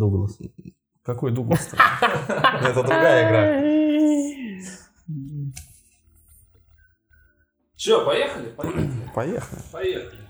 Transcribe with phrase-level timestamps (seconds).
[0.00, 0.38] Дуглас.
[1.02, 1.72] Какой Дуглас?
[2.62, 3.70] Это другая игра.
[7.76, 8.50] Че, поехали?
[8.50, 8.90] Поехали.
[9.14, 9.62] Поехали.
[9.72, 10.20] Поехали.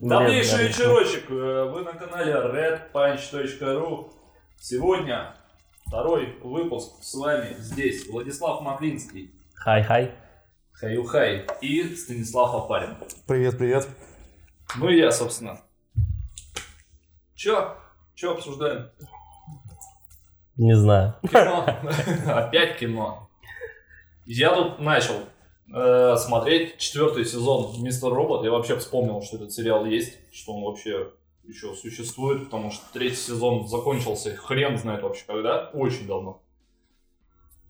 [0.00, 1.30] Нет, вечерочек.
[1.30, 4.12] Э, Вы на канале redpunch.ru.
[4.58, 5.34] Сегодня
[5.86, 7.02] второй выпуск.
[7.02, 10.14] С вами здесь Владислав Маклинский, Хай-хай.
[10.72, 12.96] Хаю-хай и Станислав Апарин.
[13.26, 13.88] Привет, привет.
[14.76, 15.60] Ну и я, собственно.
[17.34, 17.76] Че?
[18.14, 18.90] Че обсуждаем?
[20.56, 21.14] Не знаю.
[21.22, 21.66] Кино.
[22.26, 23.28] Опять кино.
[24.24, 25.14] Я тут начал
[25.72, 28.44] э, смотреть четвертый сезон Мистер Робот.
[28.44, 31.12] Я вообще вспомнил, что этот сериал есть, что он вообще
[31.44, 35.70] еще существует, потому что третий сезон закончился хрен знает вообще когда.
[35.74, 36.42] Очень давно.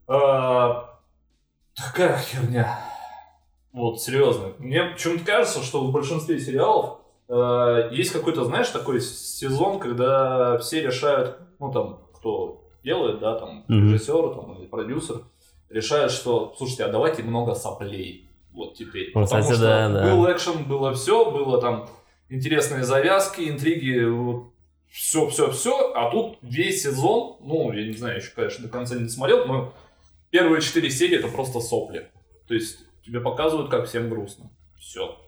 [0.09, 0.85] Э,
[1.75, 2.79] такая херня.
[3.73, 4.53] Вот, серьезно.
[4.59, 10.83] Мне почему-то кажется, что в большинстве сериалов э, есть какой-то, знаешь, такой сезон, когда все
[10.83, 13.93] решают, ну там, кто делает, да, там, Мгм.
[13.93, 15.23] режиссер там, или продюсер,
[15.69, 18.29] решает, что, слушайте, а давайте много соплей.
[18.55, 19.11] Вот теперь.
[19.15, 20.03] Ну, Потому кстати, что да, да.
[20.15, 21.89] был экшен, было все, было там
[22.31, 24.53] интересные завязки, интриги, вот,
[24.91, 28.95] все, все, все, а тут весь сезон, ну, я не знаю, еще, конечно, до конца
[28.95, 29.73] не смотрел, но
[30.31, 32.09] первые четыре серии это просто сопли.
[32.49, 34.49] То есть тебе показывают, как всем грустно.
[34.79, 35.19] Все.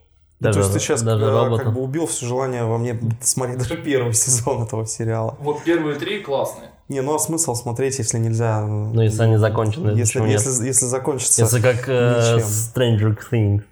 [0.40, 1.64] Даже, То есть ты сейчас даже робота.
[1.64, 5.36] как бы убил все желание во мне смотреть даже первый сезон этого сериала.
[5.40, 6.70] Вот первые три классные.
[6.88, 8.66] Не, ну а смысл смотреть, если нельзя...
[8.66, 11.42] Ну, если они закончены, Если, если, если закончится...
[11.42, 12.38] Если как э.
[12.38, 13.62] Stranger Things.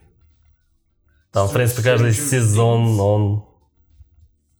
[1.32, 3.44] Там, в принципе, каждый Stranger сезон, он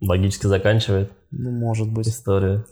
[0.01, 2.09] логически заканчивает Ну, может быть.
[2.09, 2.67] историю.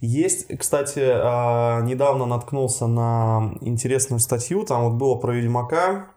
[0.00, 6.10] Есть, кстати, а, недавно наткнулся на интересную статью, там вот было про Ведьмака,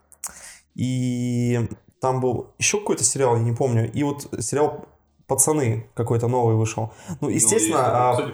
[0.74, 1.68] и
[2.00, 4.86] там был еще какой-то сериал, я не помню, и вот сериал
[5.26, 6.92] «Пацаны» какой-то новый вышел.
[7.20, 8.30] Ну, естественно, Ну, и, а, кстати,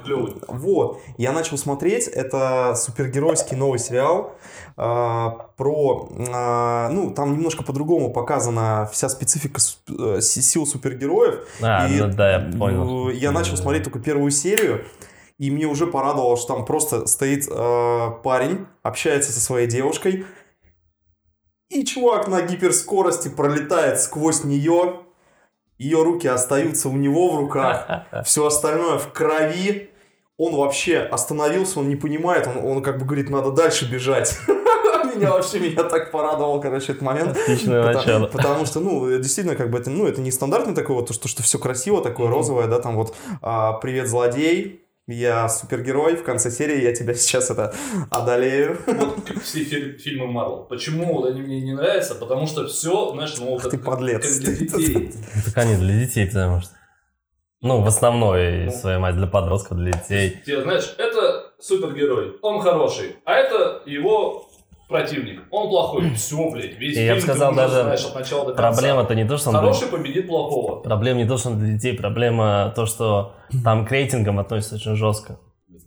[0.48, 4.34] вот, я начал смотреть, это супергеройский новый сериал
[4.76, 11.88] а, про, а, ну, там немножко по-другому показана вся специфика э, си- сил супергероев, А,
[11.88, 13.08] И, ну да, я понял.
[13.10, 14.84] Я начал смотреть только первую серию,
[15.38, 20.24] и мне уже порадовало, что там просто стоит э, парень, общается со своей девушкой,
[21.70, 25.00] и чувак на гиперскорости пролетает сквозь нее,
[25.82, 29.90] ее руки остаются у него в руках, все остальное в крови.
[30.38, 34.38] Он вообще остановился, он не понимает, он, он как бы говорит, надо дальше бежать.
[35.14, 37.36] Меня вообще, меня так порадовал, короче, этот момент.
[37.36, 38.26] Отличное Потому- начало.
[38.32, 41.28] Потому что, ну, действительно, как бы это, ну, это не стандартный такой вот, то, что,
[41.28, 46.50] что все красиво, такое розовое, да, там вот а, «Привет, злодей», я супергерой, в конце
[46.50, 47.74] серии я тебя сейчас это
[48.10, 48.78] одолею.
[48.86, 50.64] Вот как все фи- фильмы Марвел.
[50.64, 52.14] Почему вот они мне не нравятся?
[52.14, 54.22] Потому что все, знаешь, ну, вот Ах ты как- подлец.
[54.22, 55.12] как для детей.
[55.44, 56.70] Так они для детей, потому что...
[57.64, 58.70] Ну, в основной Ну.
[58.72, 60.40] своей мать для подростков, для детей.
[60.44, 64.48] Тебе, знаешь, это супергерой, он хороший, а это его
[64.92, 66.10] противник, он плохой.
[66.14, 68.62] Все, блядь, весь И я фильм бы уже даже знаешь от начала до конца.
[68.70, 69.54] Проблема-то не то, что он...
[69.54, 70.80] для- Хороший победит плохого.
[70.82, 74.94] Проблема не то, что он для детей, проблема то, что там к рейтингам относятся очень
[74.94, 75.38] жестко.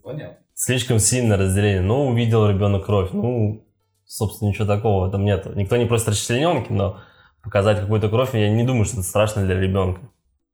[0.03, 0.37] Понятно.
[0.53, 1.81] Слишком сильное разделение.
[1.81, 3.09] Ну, увидел ребенок кровь.
[3.13, 3.65] Ну,
[4.05, 5.47] собственно, ничего такого в этом нет.
[5.55, 6.99] Никто не просит расчлененки, но
[7.43, 10.01] показать какую-то кровь, я не думаю, что это страшно для ребенка.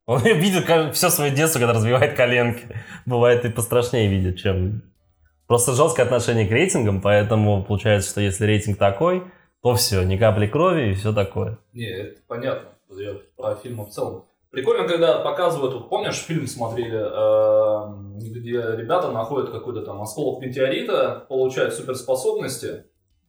[0.06, 2.62] Он видит все свое детство, когда развивает коленки.
[3.06, 4.84] Бывает и пострашнее видит, чем...
[5.52, 9.26] Просто жесткое отношение к рейтингам, поэтому получается, что если рейтинг такой,
[9.62, 11.60] то все, ни капли крови и все такое.
[11.74, 12.70] Не, это понятно.
[12.98, 14.28] Я про фильм в целом.
[14.50, 21.26] Прикольно, когда показывают, вот помнишь, фильм смотрели, эм, где ребята находят какой-то там осколок метеорита,
[21.28, 22.86] получают суперспособности.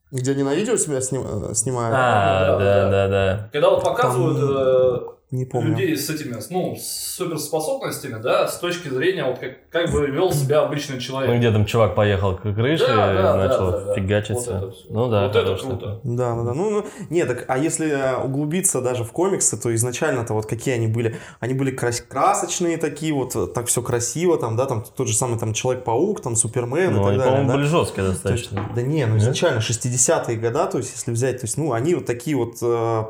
[0.09, 1.93] Где они на видео себя сни- э, снимают?
[1.93, 2.89] А, да, да, да.
[2.89, 3.49] да, да.
[3.51, 5.13] Когда вот показывают Не э,
[5.45, 5.69] помню.
[5.71, 10.31] людей с этими, ну, с суперспособностями, да, с точки зрения, вот как, как бы вел
[10.31, 11.31] себя обычный человек.
[11.31, 14.51] Ну, где там чувак поехал к крыше Да, и да, начал да, да, фигачиться.
[14.59, 15.99] Вот это ну да, Вот это круто.
[16.03, 16.53] Да, да, да.
[16.53, 20.75] Ну, ну, нет, так, а если э, углубиться даже в комиксы, то изначально-то вот какие
[20.75, 21.17] они были?
[21.39, 25.15] Они были крас- красочные такие, вот э, так все красиво, там, да, там тот же
[25.15, 27.23] самый там Человек-паук, там Супермен Ну, и так они, далее.
[27.31, 27.55] по-моему, да?
[27.55, 28.69] были жесткие То есть, достаточно.
[28.75, 29.23] да не, ну Нет?
[29.23, 33.03] изначально 60-е года, то есть если взять, то есть, ну, они вот такие вот э,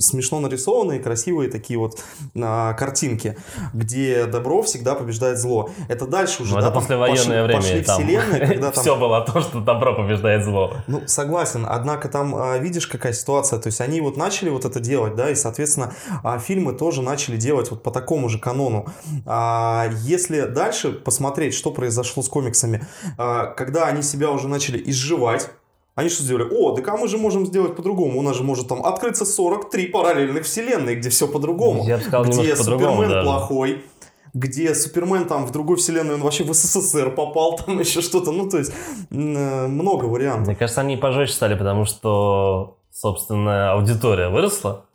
[0.00, 2.02] смешно нарисованные, красивые такие вот
[2.36, 3.36] а, картинки,
[3.72, 5.70] где добро всегда побеждает зло.
[5.88, 7.56] Это дальше уже, Ну, да, это послевоенное пошли, время.
[7.60, 10.74] пошли там вселенные, когда там все было то, что добро побеждает зло.
[10.88, 11.66] ну, согласен.
[11.68, 13.58] Однако там а, видишь, какая ситуация.
[13.60, 17.36] То есть они вот начали вот это делать, да, и, соответственно, а, фильмы тоже начали
[17.36, 18.86] делать вот по такому же канону.
[19.24, 22.84] А, Если дальше посмотреть, что произошло с комиксами,
[23.16, 25.48] а, когда они себя уже начали изживать,
[25.94, 26.48] они что сделали?
[26.50, 28.18] О, так а мы же можем сделать по-другому.
[28.18, 31.84] У нас же может там открыться 43 параллельных вселенной, где все по-другому.
[31.86, 33.24] Я бы сказал, где Супермен даже.
[33.24, 33.84] плохой,
[34.32, 38.32] где Супермен там в другой вселенной, он вообще в СССР попал, там еще что-то.
[38.32, 38.72] Ну, то есть,
[39.10, 40.48] э, много вариантов.
[40.48, 44.86] Мне кажется, они пожестче стали, потому что, собственно, аудитория выросла.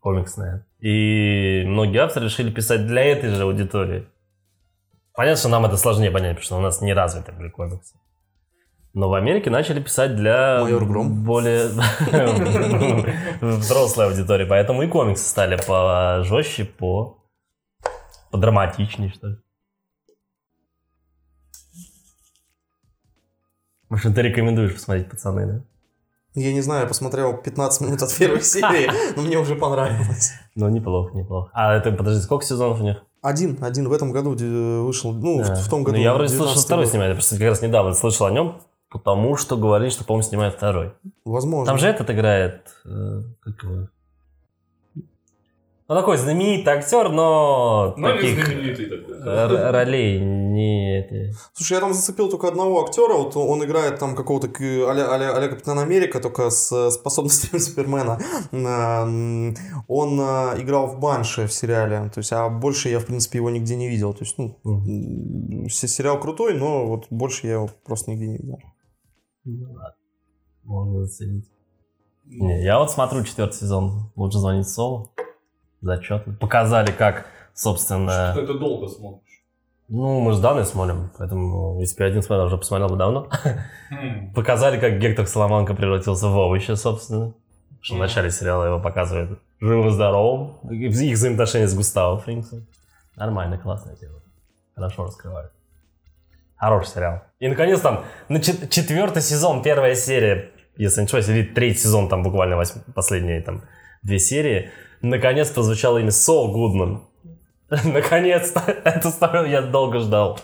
[0.00, 0.66] Комиксная.
[0.80, 4.08] И многие авторы решили писать для этой же аудитории.
[5.14, 7.94] Понятно, что нам это сложнее понять, потому что у нас не развиты были комиксы.
[8.96, 11.22] Но в Америке начали писать для Майор Гром.
[11.22, 11.68] более
[13.42, 14.46] взрослой аудитории.
[14.46, 17.18] Поэтому и комиксы стали пожестче, по
[18.30, 19.36] подраматичнее, что ли.
[23.90, 25.60] В общем, ты рекомендуешь посмотреть «Пацаны», да?
[26.34, 30.32] Я не знаю, я посмотрел 15 минут от первой серии, но мне уже понравилось.
[30.54, 31.50] Ну, неплохо, неплохо.
[31.52, 32.96] А это, подожди, сколько сезонов у них?
[33.20, 35.54] Один, один в этом году где вышел, ну, в, Да.
[35.54, 35.98] в том году.
[35.98, 36.86] Ну, я вроде 19-й слышал, второй.
[37.08, 38.58] Я просто как раз недавно слышал о нем,
[38.90, 40.92] потому что говорили, что, по-моему, снимает второй.
[41.24, 41.66] Возможно.
[41.66, 42.68] Там же этот играет...
[42.84, 43.88] э, как его?
[45.88, 47.94] Ну, такой знаменитый актер, но...
[47.96, 49.14] Ну, не таких знаменитый такой.
[49.24, 51.32] р- ролей не...
[51.52, 55.46] Слушай, я там зацепил только одного актера, вот он играет там какого-то а-ля, а-ля, а-ля
[55.48, 58.18] Капитан Америка, только с способностями Супермена.
[58.50, 59.54] Эм,
[59.86, 63.50] Он э, играл в Банше в сериале, то есть, а больше я, в принципе, его
[63.50, 64.12] нигде не видел.
[64.12, 64.58] То есть, ну,
[65.68, 68.58] сериал крутой, но вот больше я его просто нигде не видел.
[69.46, 69.94] Ну, ладно.
[70.64, 71.48] Можно заценить.
[72.24, 75.12] Не, я вот смотрю четвертый сезон «Лучше звонить Солу».
[75.80, 76.34] Зачетно.
[76.34, 78.32] Показали, как, собственно...
[78.32, 79.44] Что ты долго смотришь?
[79.88, 83.28] Ну, мы же данные смотрим, поэтому если бы я один смотрел, уже посмотрел бы давно.
[83.90, 84.34] Хм.
[84.34, 87.34] Показали, как Гектор Соломанка превратился в овощи, собственно.
[87.80, 90.56] Что в начале сериала его показывают живым-здоровым.
[90.70, 92.66] И Их взаимоотношения с Густаво Фрингсом.
[93.14, 94.20] Нормально, классное дело.
[94.74, 95.52] Хорошо раскрывают.
[96.56, 97.22] Хороший сериал.
[97.38, 102.22] И, наконец, там, на чет- четвертый сезон, первая серия, если ошибаюсь, или третий сезон, там
[102.22, 103.62] буквально восьм- последние там
[104.02, 104.70] две серии,
[105.02, 107.02] наконец прозвучало имя Сол Гудман.
[107.84, 108.60] Наконец-то!
[108.84, 110.40] Это стоило, я долго ждал.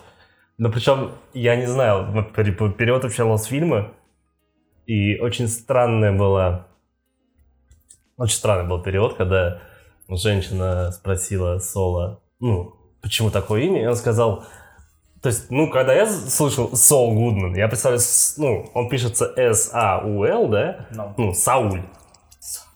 [0.58, 3.92] Но причем, я не знаю, перевод вообще Лосфильма,
[4.86, 6.66] и очень странная была...
[8.18, 9.60] Очень странный был перевод, когда
[10.08, 14.44] женщина спросила Сола, ну, почему такое имя, и он сказал...
[15.22, 20.48] То есть, ну, когда я слышал Сол Гудман, я представляю, с- ну, он пишется С-А-У-Л,
[20.48, 20.86] да?
[20.90, 21.14] Ну.
[21.16, 21.82] Ну, Сауль.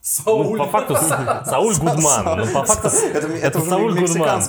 [0.00, 0.46] Сауль.
[0.46, 2.38] Ну, по факту с- Сауль Гудман.
[2.38, 2.88] Ну, по факту...
[2.88, 4.40] Это, это, Сауль Гудман.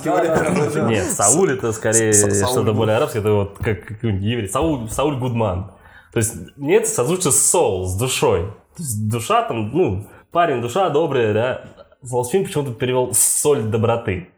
[0.89, 4.47] Нет, Сауль это скорее что-то более арабское, это вот как какой-нибудь еврей.
[4.49, 5.71] Сауль, Сауль Гудман.
[6.13, 8.45] То есть мне это созвучно с soul, с душой.
[8.75, 11.61] То есть душа там, ну, парень, душа добрая, да.
[12.03, 14.29] Волсфин почему-то перевел соль доброты.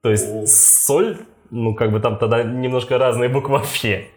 [0.00, 1.18] То есть соль,
[1.50, 4.08] ну, как бы там тогда немножко разные буквы вообще.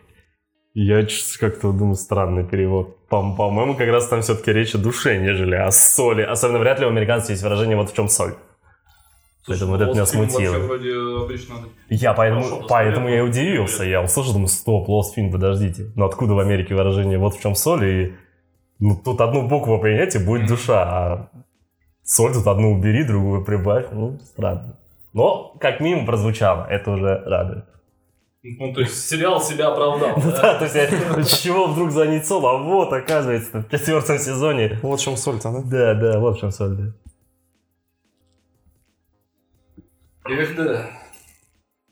[0.73, 1.05] Я
[1.39, 3.05] как-то думаю, странный перевод.
[3.07, 6.21] По- По-моему, как раз там все-таки речь о душе, нежели о соли.
[6.21, 8.35] Особенно вряд ли у американцев есть выражение «вот в чем соль».
[9.47, 10.57] Поэтому вот это меня смутило.
[10.59, 10.91] вроде
[11.23, 11.55] обычно...
[11.89, 13.83] Я поэтому, Хорошо, поэтому я и удивился.
[13.83, 15.91] Я услышал, думаю, стоп, Lost Film, подождите.
[15.95, 18.13] Ну откуда в Америке выражение «вот в чем соль» и
[18.79, 21.29] ну, тут одну букву принять и будет душа, а
[22.03, 23.87] соль тут одну убери, другую прибавь.
[23.91, 24.77] Ну, странно.
[25.13, 26.65] Но, как минимум, прозвучало.
[26.67, 27.65] Это уже радует.
[28.43, 30.17] Ну, то есть сериал себя оправдал.
[30.17, 30.41] Ну да?
[30.41, 31.91] да, то есть я- с чего вдруг
[32.23, 32.51] соло?
[32.51, 34.79] А вот, оказывается, в четвертом сезоне.
[34.81, 35.61] Вот в чем соль-то, да?
[35.61, 36.93] Да, да, вот в чем соль, да.
[40.25, 40.89] Эх, да.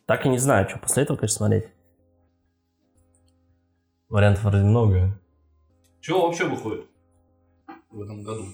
[0.08, 1.66] Так и не знаю, что после этого, конечно, смотреть.
[4.08, 5.20] Вариантов вроде много.
[6.02, 6.86] Чего вообще выходит
[7.92, 8.46] в этом году?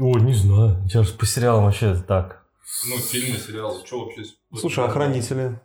[0.00, 0.84] О, не знаю.
[0.92, 2.37] Я же по сериалам вообще так.
[2.88, 4.22] Ну, фильмы, сериалы, что вообще?
[4.56, 4.88] Слушай, а?
[4.88, 5.58] «Хранители»?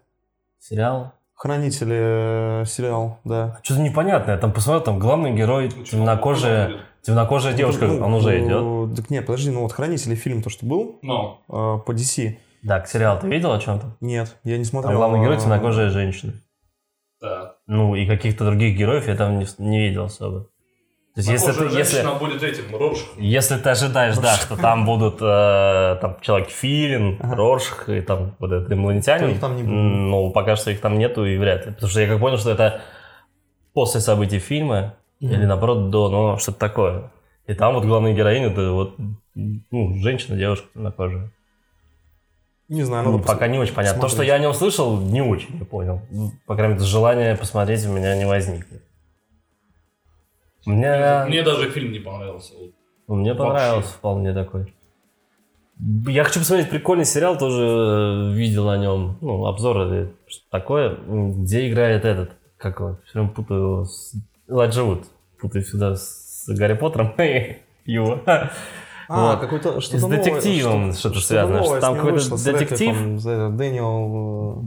[0.59, 1.13] Сериал?
[1.35, 3.59] «Хранители» э, сериал, да.
[3.63, 4.37] Что-то непонятное.
[4.37, 8.61] Там посмотрел, там главный герой, Ну, темнокожая, темнокожая девушка, Ну, он уже идет.
[8.61, 12.37] ну, Так нет, подожди, ну вот «Хранители» фильм то, что был Ну, э, по DC.
[12.65, 13.97] Так, сериал ты видел о чем-то?
[13.99, 14.91] Нет, я не смотрел.
[14.91, 16.33] Там главный герой а, темнокожая женщина.
[17.21, 17.55] да.
[17.67, 20.47] Ну, и каких-то других героев я там не, не видел особо.
[21.15, 23.05] То есть, если ты, если, будет этим, Роршах.
[23.17, 27.35] если ты ожидаешь, да, что там будут э, там человек Филин, Ага.
[27.35, 29.73] Роршах и там вот этот инопланетянин, там не будет.
[29.75, 31.71] ну, пока что их там нету и вряд ли.
[31.73, 32.81] Потому что я как понял, что это
[33.73, 35.31] после событий фильма, Мгм.
[35.33, 37.11] или наоборот до, ну, что-то такое.
[37.45, 38.95] И там вот главная героиня, это вот,
[39.35, 41.31] ну, женщина, девушка темнокожая.
[42.69, 44.01] Не знаю, Ну, надо пока не очень понятно.
[44.01, 46.01] То, что я о нем слышал, не очень я понял.
[46.09, 48.77] Ну, По крайней мере, желания посмотреть у меня не возникло.
[50.65, 52.53] Мне, Мне даже фильм не понравился.
[53.07, 53.43] ну, мне вообще.
[53.47, 54.73] понравился вполне такой.
[56.07, 60.97] Я хочу посмотреть прикольный сериал, тоже э, видел о нем, ну, обзор или что такое,
[61.07, 64.13] где играет этот, как его, все время путаю его с
[64.47, 65.03] Элайджа Вуд.
[65.41, 68.21] Путаю сюда с Гарри Поттером и его.
[68.25, 68.51] А,
[69.09, 69.39] Вот.
[69.41, 72.95] какой-то С что-то новое, детективом что-то связано, новое что там с какой-то с детектив.
[73.57, 74.63] Дэниел...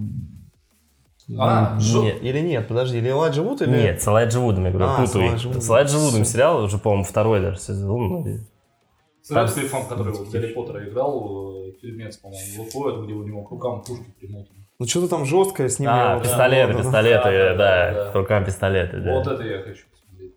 [1.38, 3.70] А, шо- нет, или нет, подожди, или Элайджа Вуд, или...
[3.70, 5.38] Нет, с Элайджа Вудом, я говорю, А, путаю.
[5.38, 8.08] С Элайджа Вудом сериал, уже, по-моему, второй даже сезон.
[8.08, 8.38] ну, и-
[9.22, 13.50] С Рэдклиффом, который в Гарри Поттера играл, э, фильмец, по-моему, выходит, где у него к
[13.50, 14.66] рукам пушки примотаны.
[14.78, 15.88] Ну что-то там жесткое с ним.
[15.90, 19.12] А, пистолеты, пистолеты, Да, к рукам пистолеты, да.
[19.14, 19.84] Вот это я хочу.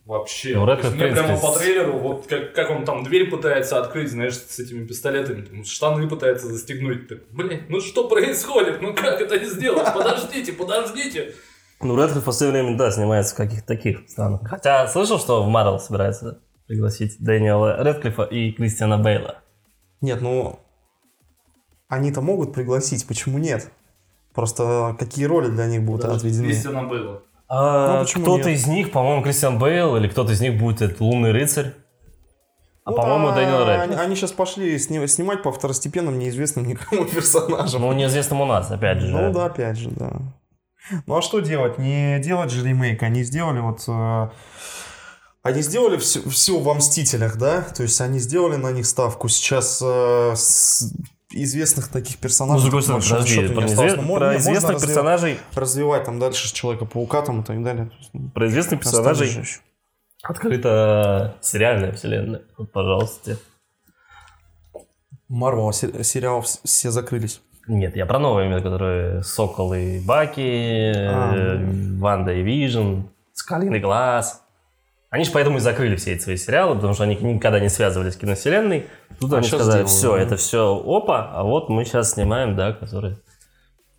[0.10, 0.56] Вообще.
[0.56, 4.34] Ну, есть мне прямо по трейлеру, вот как, как он там дверь пытается открыть, знаешь,
[4.34, 7.08] с этими пистолетами, там, штаны пытается застегнуть.
[7.08, 8.82] Так, блин, ну что происходит?
[8.82, 9.86] Ну как это сделать?
[9.94, 11.36] Подождите, подождите.
[11.80, 14.42] Ну, Рэдклифф в последнее время, да, снимается в каких-то таких странах.
[14.50, 19.44] Хотя, слышал, что в Марвел собирается пригласить Дэниела Рэдклиффа и Кристиана Бейла?
[20.02, 20.60] Нет, ну...
[21.88, 23.70] Они-то могут пригласить, почему нет?
[24.34, 26.48] Просто какие роли для них будут отведены?
[26.48, 27.22] Кристиана было.
[27.50, 31.32] А, Ну, кто-то из них, по-моему, Кристиан Бейл, или кто-то из них будет этот лунный
[31.32, 31.74] рыцарь.
[32.86, 34.00] А, Ну, по-моему, да, Дэниел они, Рэдклифф.
[34.00, 37.82] они сейчас пошли сни- снимать по второстепенным неизвестным никому персонажам.
[37.82, 39.08] Ну, неизвестным у нас, опять же.
[39.10, 40.12] Ну да, опять же, да.
[41.06, 41.78] Ну а что делать?
[41.78, 43.04] Не делать же ремейк.
[43.04, 43.84] Они сделали вот...
[43.88, 44.30] э,
[45.44, 47.62] Они сделали все, все во Мстителях, да?
[47.62, 49.28] То есть они сделали на них ставку.
[49.30, 50.92] Сейчас э, с
[51.32, 52.60] известных таких Ну, персонажей...
[52.62, 56.54] с другой стороны, подожди, про, Ну, мо- про можно известных развивать- персонажей, Развивать там дальше
[56.54, 57.92] Человека-паука там и так далее.
[58.14, 59.46] Ну, про известных персонажей
[60.24, 62.42] открыта сериальная вселенная.
[62.58, 63.38] Вот, пожалуйста.
[65.28, 67.42] Марвел се- сериалов все закрылись.
[67.68, 71.60] Нет, я про новые, именно, которые Сокол и Баки, А.
[72.00, 73.02] Ванда и Вижн,
[73.34, 74.42] Соколиный Глаз.
[75.10, 78.14] Они же поэтому и закрыли все эти свои сериалы, потому что они никогда не связывались
[78.14, 78.88] с киновселенной.
[79.20, 80.22] Тут А они сказали, делают, все, да.
[80.22, 83.18] это все опа, а вот мы сейчас снимаем, да, который...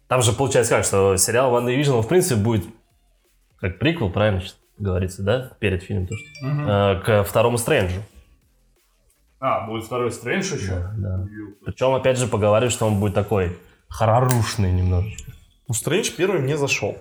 [0.06, 2.64] Там же получается как, что сериал Ванда Вижн, он, в принципе, будет
[3.58, 4.42] как приквел, правильно
[4.78, 8.00] говорится, да, перед фильмом, то, что, э, к второму Стрэнджу.
[9.40, 10.90] А, будет второй Стрэндж еще?
[10.98, 11.26] Да.
[11.64, 15.32] Причем, опять же, поговорили, что он будет такой хоррорушный немножечко.
[15.66, 16.98] Ну, Стрэндж первый мне зашел.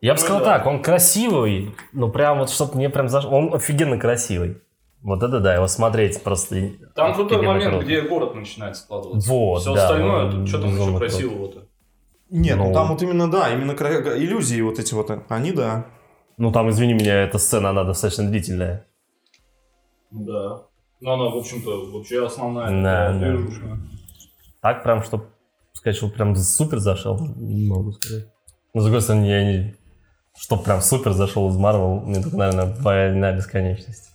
[0.00, 0.58] Я бы Ну сказал да.
[0.58, 3.36] так, он красивый, ну прям вот что-то мне прям зашло.
[3.36, 4.62] Он офигенно красивый.
[5.02, 6.70] Вот это да, его смотреть просто...
[6.94, 7.84] Там крутой момент, круто.
[7.86, 9.30] где город начинает складываться.
[9.30, 11.62] Вот, Все да, остальное, ну, тут что там еще красивого-то?
[12.28, 12.74] Нет, ну, Ну.
[12.74, 15.86] там вот именно, да, именно иллюзии вот эти вот, они, да.
[16.36, 18.86] Ну там, извини меня, эта сцена, она достаточно длительная.
[20.10, 20.62] Да.
[21.00, 22.70] Ну, она, в общем-то, вообще основная.
[22.82, 23.38] Да, да.
[24.60, 25.26] Так прям, что
[25.72, 28.26] сказать, что прям супер зашел, не могу сказать.
[28.74, 29.76] Но с другой стороны, я не...
[30.40, 34.08] Что прям супер зашел из Марвел, мне только, наверное, «Война бесконечности».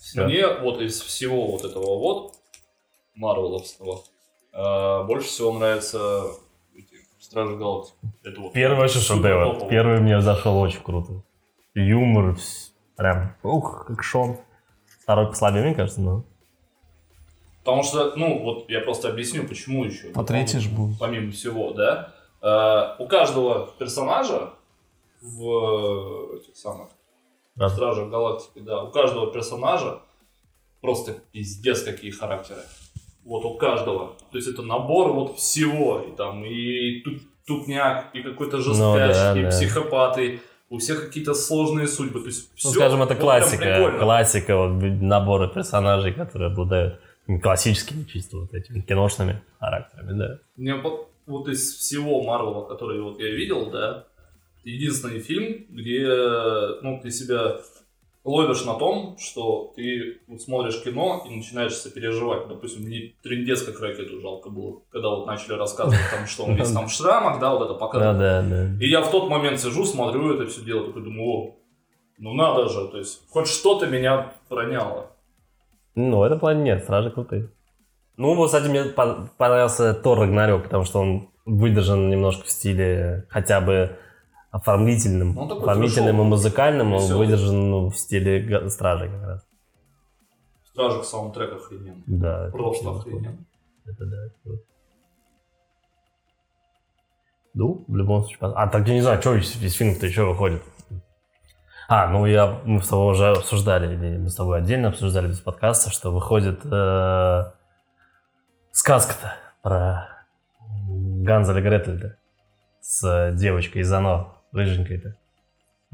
[0.00, 0.24] Все.
[0.24, 2.32] Мне вот из всего вот этого вот
[3.14, 4.00] Марвеловского
[4.54, 6.22] э, больше всего нравится
[7.20, 7.98] Стражи Галактики.
[8.24, 9.52] Это вот Первый вообще шедевр.
[9.52, 9.68] топово.
[9.68, 11.22] Первый мне зашел очень круто.
[11.74, 12.38] Юмор,
[12.96, 14.38] прям, ух, как шон.
[15.02, 16.24] Второй послабее, мне кажется, но...
[17.58, 20.12] Потому что, ну, вот я просто объясню, почему еще.
[20.14, 20.92] А третий ж был.
[20.98, 22.14] Помимо всего, да.
[22.40, 24.55] Э, у каждого персонажа
[25.26, 26.88] в э, этих самых
[27.56, 30.00] Раз- Стражах Галактики, да, у каждого персонажа
[30.80, 32.60] просто пиздец какие характеры.
[33.24, 34.14] Вот у каждого.
[34.30, 36.00] То есть это набор вот всего.
[36.00, 39.48] И там и тут- тупняк, и какой-то жесткач, да, и да.
[39.50, 40.40] психопаты.
[40.68, 42.20] У всех какие-то сложные судьбы.
[42.20, 43.96] То есть Ну, всё скажем, это вот классика.
[43.98, 47.00] Классика вот, набора персонажей, которые обладают
[47.42, 50.38] классическими чисто вот этими киношными характерами, да.
[50.56, 54.04] Мне вот, вот из всего Марвела, который вот я видел, да,
[54.70, 56.06] единственный фильм, где
[56.82, 57.58] ну, ты себя
[58.24, 62.48] ловишь на том, что ты вот смотришь кино и начинаешь сопереживать.
[62.48, 66.72] Допустим, мне трендец как ракету жалко было, когда вот начали рассказывать, там, что он весь
[66.72, 68.18] там в шрамах, да, вот это Да, показывает.
[68.18, 68.84] да, да.
[68.84, 71.56] И я в тот момент сижу, смотрю это все дело, такой думаю, о,
[72.18, 75.12] ну надо же, то есть хоть что-то меня проняло.
[75.94, 77.48] Ну, в этом плане нет, стражи крутые.
[78.16, 83.26] Ну, вот, кстати, мне по- понравился Тор Рагнарёк, потому что он выдержан немножко в стиле
[83.30, 83.96] хотя бы
[84.56, 85.34] оформительным.
[85.34, 89.46] Ну, оформительным и музыкальным, он выдержан ну, в стиле стражей как раз.
[90.64, 92.02] В Стражах саундтрек охрененный.
[92.06, 92.48] Да.
[92.52, 93.38] Просто охрененно.
[93.84, 94.62] Это да, это круто.
[97.54, 98.38] Ну, в любом случае.
[98.54, 100.62] А так я не знаю, что из, из фильма-то еще выходит.
[101.88, 105.40] А, ну я, мы с тобой уже обсуждали, или мы с тобой отдельно обсуждали без
[105.40, 107.44] подкаста, что выходит э,
[108.72, 110.08] сказка-то про
[110.88, 112.16] Ганзеля Гретельда
[112.80, 115.14] с девочкой из Оно, рыженькой-то.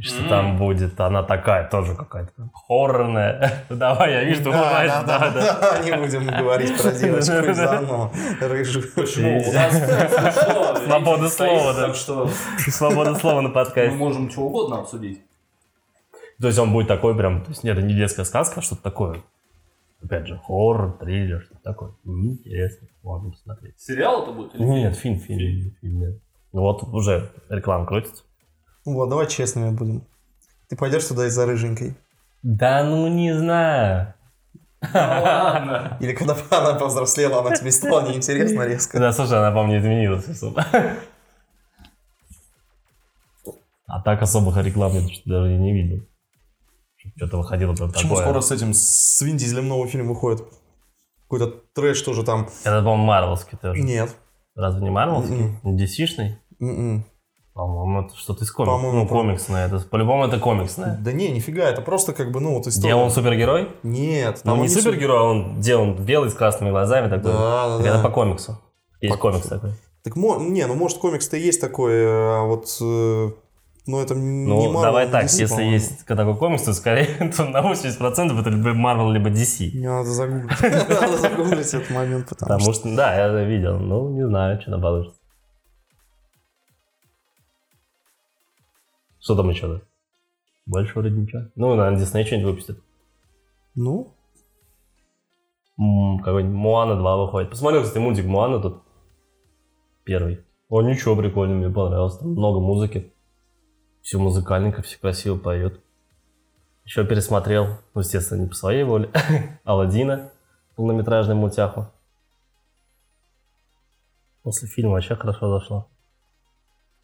[0.00, 3.64] Что там будет, она такая, тоже какая-то хоррорная.
[3.68, 7.58] Давай, я вижу, ты улыбаешь, да, да, да, да, не будем говорить про девочку из
[7.60, 8.84] «Оно», рыжую.
[8.96, 9.42] Почему?
[9.46, 9.76] У нас
[10.32, 11.86] что, Свобода слова, да.
[11.88, 12.28] Так что
[12.58, 13.96] Свобода слова на мы подкасте.
[13.96, 15.20] можем что угодно обсудить.
[16.40, 18.82] То есть он будет такой прям, то есть нет, это не детская сказка, а что-то
[18.82, 19.22] такое.
[20.02, 21.92] Опять же, хоррор, триллер, что такое.
[22.04, 23.74] Интересно, можно посмотреть.
[23.78, 24.54] Сериал это будет?
[24.54, 26.12] Нет, фильм, фильм, фильм, да.
[26.52, 28.24] Вот уже реклама крутится.
[28.84, 30.04] Ну Вот, давай честными будем.
[30.68, 31.94] Ты пойдешь туда из-за рыженькой?
[32.42, 34.14] Да ну не знаю.
[34.80, 35.96] Ну ладно.
[36.00, 38.98] Или когда она повзрослела, она тебе стала неинтересна резко?
[38.98, 40.66] Да, слушай, она, по мне изменилась особо.
[43.86, 46.06] А так особых реклам я даже не видел.
[47.16, 48.24] Что-то выходило про Почему такое.
[48.24, 50.42] скоро с этим, с Вин Дизелем новый фильм выходит?
[51.24, 52.48] Какой-то трэш тоже там.
[52.64, 53.80] Это, по-моему, Марвелский тоже.
[53.82, 54.16] Нет.
[54.54, 55.58] Разве не Марвелский?
[55.62, 55.76] Мгм.
[55.76, 56.38] DC-шный?
[56.60, 57.04] М-м.
[57.54, 58.80] По-моему, это что-то из комиксов.
[58.80, 59.66] По-моему, Ну, про- комиксное.
[59.66, 60.96] Это, по-любому это комиксное.
[61.00, 62.94] Да не, нифига, это просто как бы, ну, вот Где история.
[62.94, 63.68] он супергерой?
[63.82, 64.40] Нет.
[64.44, 67.32] Ну, не супергерой, а он где он белый с красными глазами такой.
[67.32, 68.02] Да, да, Это да.
[68.02, 68.58] по комиксу.
[69.02, 69.72] Есть По- комикс такой.
[70.02, 72.66] Так, не, ну, может, комикс-то есть такой, а вот...
[72.80, 73.30] э,
[73.86, 75.72] Ну, это не Ну, Marvel, давай не так, DC, если по-моему.
[75.72, 77.06] есть такой комикс, то скорее
[77.36, 79.72] то на 80% это либо Marvel, либо DC.
[79.74, 80.60] Мне надо загуглить.
[80.62, 82.70] Надо загуглить этот момент, потому что...
[82.70, 83.78] Потому что, да, я это видел.
[83.78, 85.18] Ну, не знаю, что там получится.
[89.22, 89.68] Что там еще?
[89.68, 89.80] да?
[90.66, 91.42] Больше вроде ничего.
[91.54, 92.78] Ну, наверное, Disney что-нибудь выпустит.
[93.74, 94.14] Ну,
[95.78, 97.50] М, Какой-нибудь Моана 2 выходит.
[97.50, 98.82] Посмотрел, кстати, мультик Моана тут.
[100.04, 100.44] Первый.
[100.68, 102.18] О, ничего, прикольно, мне понравилось.
[102.18, 103.12] Там много музыки.
[104.02, 105.80] Все музыкальненько, все красиво поет.
[106.84, 109.10] Еще пересмотрел, ну, естественно, не по своей воле,
[109.64, 110.32] Алладина,
[110.74, 111.86] полнометражный мультяху.
[114.42, 115.88] После фильма вообще хорошо зашло.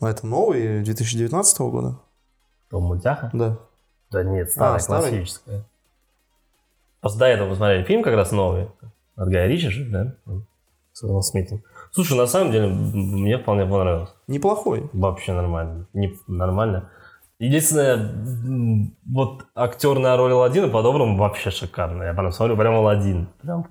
[0.01, 2.01] а это новый, 2019 года?
[2.71, 3.31] То мультяха?
[3.33, 3.57] Да.
[4.11, 5.11] Да нет, старая, А, старый?
[5.11, 5.65] классическая.
[7.01, 8.69] Просто до этого посмотрели фильм как раз новый.
[9.17, 10.15] От Гая Ричи же, да?
[10.93, 11.63] С Уиллом Смитом.
[11.93, 14.11] Слушай, на самом деле, мне вполне понравилось.
[14.27, 14.89] Неплохой.
[14.93, 15.87] Вообще нормально.
[15.93, 16.91] Не, нормально.
[17.39, 18.13] Единственное,
[19.07, 22.07] вот актер на роль Аладдина по-доброму вообще шикарный.
[22.07, 23.29] Я прям смотрю, прям Аладдин.
[23.43, 23.69] Прям.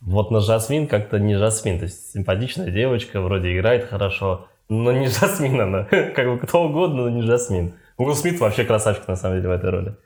[0.00, 1.78] Вот на Жасмин как-то не Жасмин.
[1.78, 5.84] То есть симпатичная девочка, вроде играет хорошо, но не Жасмин она.
[5.84, 7.74] Как бы кто угодно, но не Жасмин.
[7.98, 9.96] Уилл Смит вообще красавчик на самом деле в этой роли.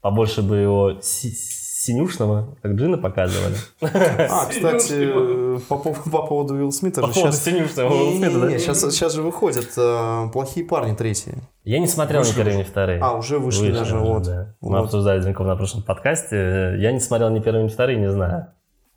[0.00, 3.56] Побольше бы его си- синюшного, как Джина показывали.
[3.80, 7.44] А, кстати, по, пов- по поводу Уилла Смита По же поводу сейчас...
[7.44, 8.58] синюшного Уилла Смита, да?
[8.58, 11.34] сейчас, сейчас же выходят э, «Плохие парни» третьи.
[11.64, 12.58] Я не смотрел ни Вышли первый, уже.
[12.58, 12.98] ни второй.
[13.00, 14.22] А, уже вышли даже, уже, вот.
[14.24, 14.54] да.
[14.60, 14.84] Мы Вот.
[14.84, 16.76] обсуждали Зинков на прошлом подкасте.
[16.78, 18.48] Я не смотрел ни первый, ни второй, не знаю.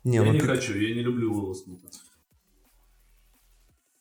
[0.04, 1.86] Не, Я ну не ты- хочу, я не люблю Уилла Смита.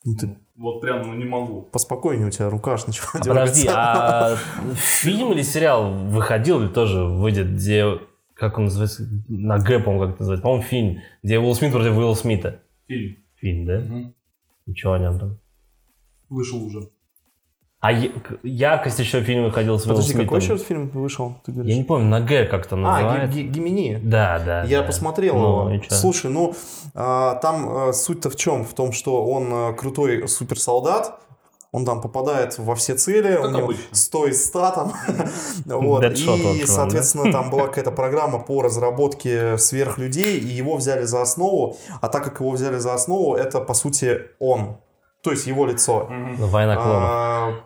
[0.06, 1.64] Ну ты Вот прям, ну не могу.
[1.64, 4.36] поспокойнее, у тебя рука аж начала А подожди, а
[4.76, 8.00] фильм или сериал выходил или тоже выйдет, где,
[8.34, 11.98] как он называется, на Г, по-моему, как это называется, по-моему, фильм, где Уилл Смит против
[11.98, 12.62] Уилла Смита.
[12.88, 13.18] Фильм.
[13.36, 13.84] Фильм, да?
[14.66, 15.38] И что о нем там?
[16.30, 16.90] Вышел уже.
[17.82, 18.10] А я-
[18.44, 20.56] яркость еще фильм выходил с Уиллом Подожди, какой Смитом.
[20.58, 21.76] еще фильм вышел, ты Я говоришь?
[21.78, 23.38] не помню, на Г как-то А, называется.
[23.38, 24.00] Ге- Гемини.
[24.04, 24.64] Да, да.
[24.64, 24.88] Я да.
[24.88, 25.84] посмотрел Ну, его.
[25.90, 26.54] Слушай, ну
[26.94, 28.66] а, там а, суть-то в чем?
[28.66, 31.20] В том, что он а, крутой суперсолдат.
[31.72, 33.84] Он там попадает во все цели, Как у него обычно.
[33.92, 34.94] 100 из 100 там.
[35.66, 36.04] вот.
[36.04, 41.78] И, соответственно, там была какая-то программа по разработке сверхлюдей, и его взяли за основу.
[42.02, 44.78] А так как его взяли за основу, это, по сути, он.
[45.22, 46.08] То есть его лицо.
[46.10, 47.64] Ну, Война клонов.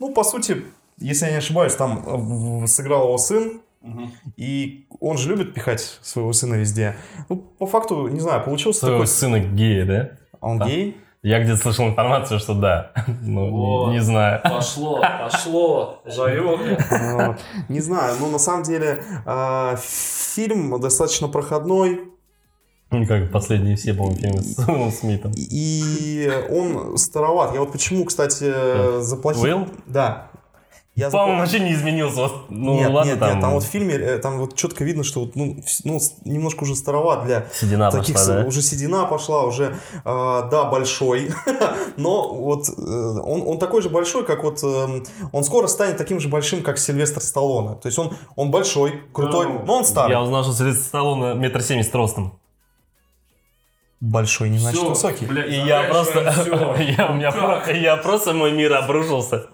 [0.00, 0.64] А, ну, по сути,
[0.98, 4.12] если я не ошибаюсь, там э, сыграл его сын, Мгм.
[4.38, 6.96] и он же любит пихать своего сына везде.
[7.28, 9.06] Ну, по факту, не знаю, получился Своего такой...
[9.08, 10.10] сына гея, да?
[10.40, 10.66] А Он Да.
[10.66, 10.96] гей?
[11.22, 12.92] Я где-то слышал информацию, что да.
[13.22, 13.88] Ну, Вот.
[13.88, 14.40] не, не знаю.
[14.42, 16.60] Пошло, пошло, заёк.
[16.90, 17.36] А,
[17.68, 22.00] Не знаю, но на самом деле а, фильм достаточно проходной,
[22.90, 25.32] Ну, Как последние все, по-моему, фильмы с Уиллом Смитом.
[25.36, 27.52] и он староват.
[27.54, 29.56] Я вот почему, кстати, за плохие...
[29.56, 29.68] Уилл?
[29.86, 30.30] Да.
[30.96, 32.28] Я По-моему, вообще не изменился.
[32.48, 35.02] Ну, нет, ладно, нет, там, нет, там вот в фильме, э, там вот четко видно,
[35.02, 38.46] что вот, ну, ну, немножко уже староват для седина таких, пошла, да?
[38.46, 41.32] уже седина пошла, уже, а, да, большой,
[41.96, 46.20] но вот э, он, он такой же большой, как вот, эм, он скоро станет таким
[46.20, 49.62] же большим, как Сильвестр Сталлоне, то есть он, он большой, крутой, Да ну.
[49.66, 50.12] но он старый.
[50.12, 52.38] Я узнал, что Сильвестр Сталлоне метр семьдесят ростом.
[54.00, 55.24] Большой, не значит Всё, высокий.
[55.26, 56.20] блядь, И я просто...
[56.20, 57.64] я, у меня, Как?
[57.64, 59.46] про- я просто, мой мир обрушился.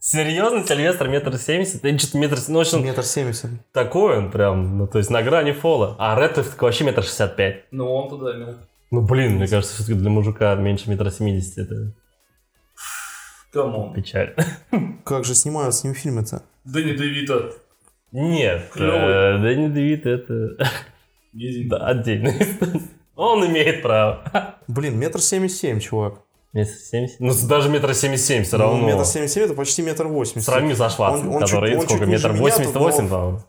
[0.00, 1.84] Серьезно, Сильвестр метр семьдесят?
[1.84, 2.38] Или что-то метр...
[2.46, 3.50] Ну, общем, Метр семьдесят.
[3.72, 5.96] такой он прям, ну, то есть на грани фола.
[5.98, 7.64] А Редклифф так вообще метр шестьдесят пять.
[7.72, 8.54] Ну он туда имел.
[8.92, 11.92] Ну, блин, мне кажется, все-таки для мужика меньше метра семидесяти это
[13.52, 13.92] Камон.
[13.94, 14.34] печаль.
[15.04, 16.42] Как же снимают с ним фильмы-то?
[16.64, 17.50] Дэнни Девита.
[18.12, 19.36] Нет, Клёвый.
[19.36, 20.56] э, Дэнни Девит это
[21.68, 22.80] да, отдельная история.
[23.18, 24.54] Он имеет право.
[24.68, 26.20] Блин, метр семьдесят семь, чувак.
[26.52, 27.18] Метр семьдесят?
[27.18, 28.78] Ну, даже метр семьдесят семь все равно.
[28.78, 30.44] Ну, метр семьдесят семь это почти метр восемьдесят.
[30.46, 33.40] Сравни со Шварцем, Он- он который чуть- он сколько, метр восемьдесят восемь, по-моему.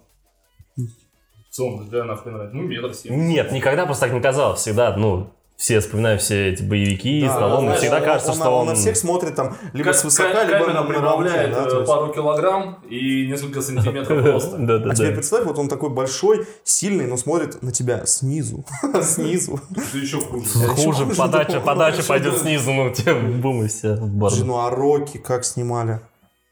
[0.76, 2.58] В целом, для нахуй нравится.
[2.58, 3.12] Ну, метр семьдесят.
[3.12, 4.60] Нет, никогда просто так не казалось.
[4.60, 5.30] Всегда, ну,
[5.60, 8.68] все вспоминают все эти боевики, Да, Сталлоне, знаешь, всегда он- кажется, он что на- он...
[8.68, 11.86] на всех смотрит там либо Как- свысока, как- либо камера на- прибавляет да, э, есть.
[11.86, 14.58] пару килограмм и несколько сантиметров просто.
[14.58, 18.64] Да, да, А теперь представь, вот он такой большой, сильный, но смотрит на тебя снизу.
[19.02, 19.60] Снизу.
[19.76, 20.48] Это еще хуже.
[20.48, 21.60] Хуже, подача, да.
[21.60, 26.00] подача пойдет снизу, ну, тебе бум и все Ну а Рокки как снимали?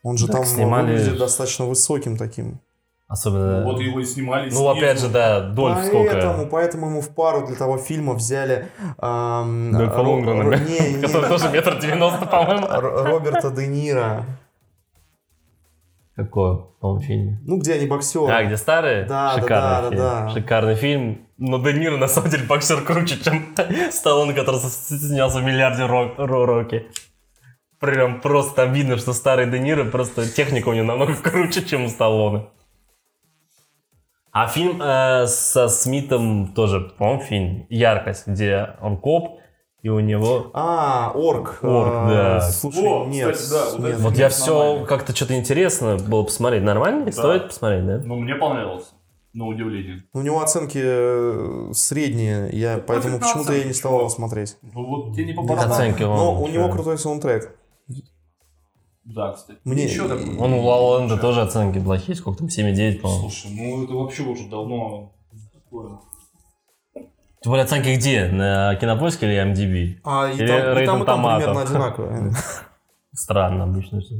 [0.04, 2.60] Он же там снимали- выглядит достаточно высоким таким.
[3.08, 3.64] Особенно...
[3.64, 5.14] Вот его и снимали Ну, опять же, снизу.
[5.14, 6.48] да, Дольф поэтому, сколько...
[6.52, 8.68] поэтому ему в пару для того фильма взяли...
[9.02, 10.58] эм, Дольфа да?
[10.58, 12.68] не, Который тоже метр девяносто, по-моему.
[12.70, 14.26] Роберта Де Ниро.
[16.18, 17.40] Какой он фильм?
[17.46, 18.34] Ну, где они боксеры.
[18.34, 19.06] А, где старые?
[19.06, 19.98] Да, да, Шикарный да, фильм.
[19.98, 20.30] да, да.
[20.30, 21.28] Шикарный фильм.
[21.38, 23.56] Но Де Ниро, на самом деле, боксер круче, чем
[23.92, 26.88] Сталлоне, который снялся в миллиарде ро- ро- Рокки.
[27.80, 31.86] Прям просто там видно, что старый Де Ниро, просто техника у него намного круче, чем
[31.86, 32.48] у Сталлоне.
[34.40, 39.40] А фильм э, со Смитом тоже, по-моему, фильм «Яркость», где он коп,
[39.82, 40.52] и у него...
[40.54, 41.58] А, Орк.
[41.64, 42.42] Орк, А, да.
[42.52, 43.36] Слушай, О, нет.
[43.36, 44.00] кстати, да, вот нет.
[44.00, 46.62] Вот я все как-то что-то интересно было посмотреть.
[46.62, 47.06] Нормально?
[47.06, 47.12] Да.
[47.14, 48.02] Стоит посмотреть, да?
[48.06, 48.90] Ну, мне понравился.
[49.34, 50.04] На удивление.
[50.14, 54.58] У него оценки э, средние, я, поэтому 15 почему-то я не стал его смотреть.
[54.62, 55.74] Ну, вот тебе не по Как барабану.
[55.74, 56.16] оценки он?
[56.16, 57.56] Но у него крутой саундтрек.
[59.08, 59.60] Да, кстати.
[59.64, 60.38] Мне- Ничего такого.
[60.44, 63.30] Он у Ла Ленда тоже оценки плохие, сколько там, 7,9, по-моему.
[63.30, 65.14] Слушай, ну это вообще уже давно
[65.54, 66.00] такое.
[66.94, 68.28] Тем более оценки где?
[68.28, 70.00] На Кинопоиске или MDB?
[70.04, 71.46] А и Или там, и там, и Рейтинг там Томатов.
[71.46, 72.34] примерно одинаковые.
[73.14, 74.02] Странно обычно.
[74.02, 74.16] что-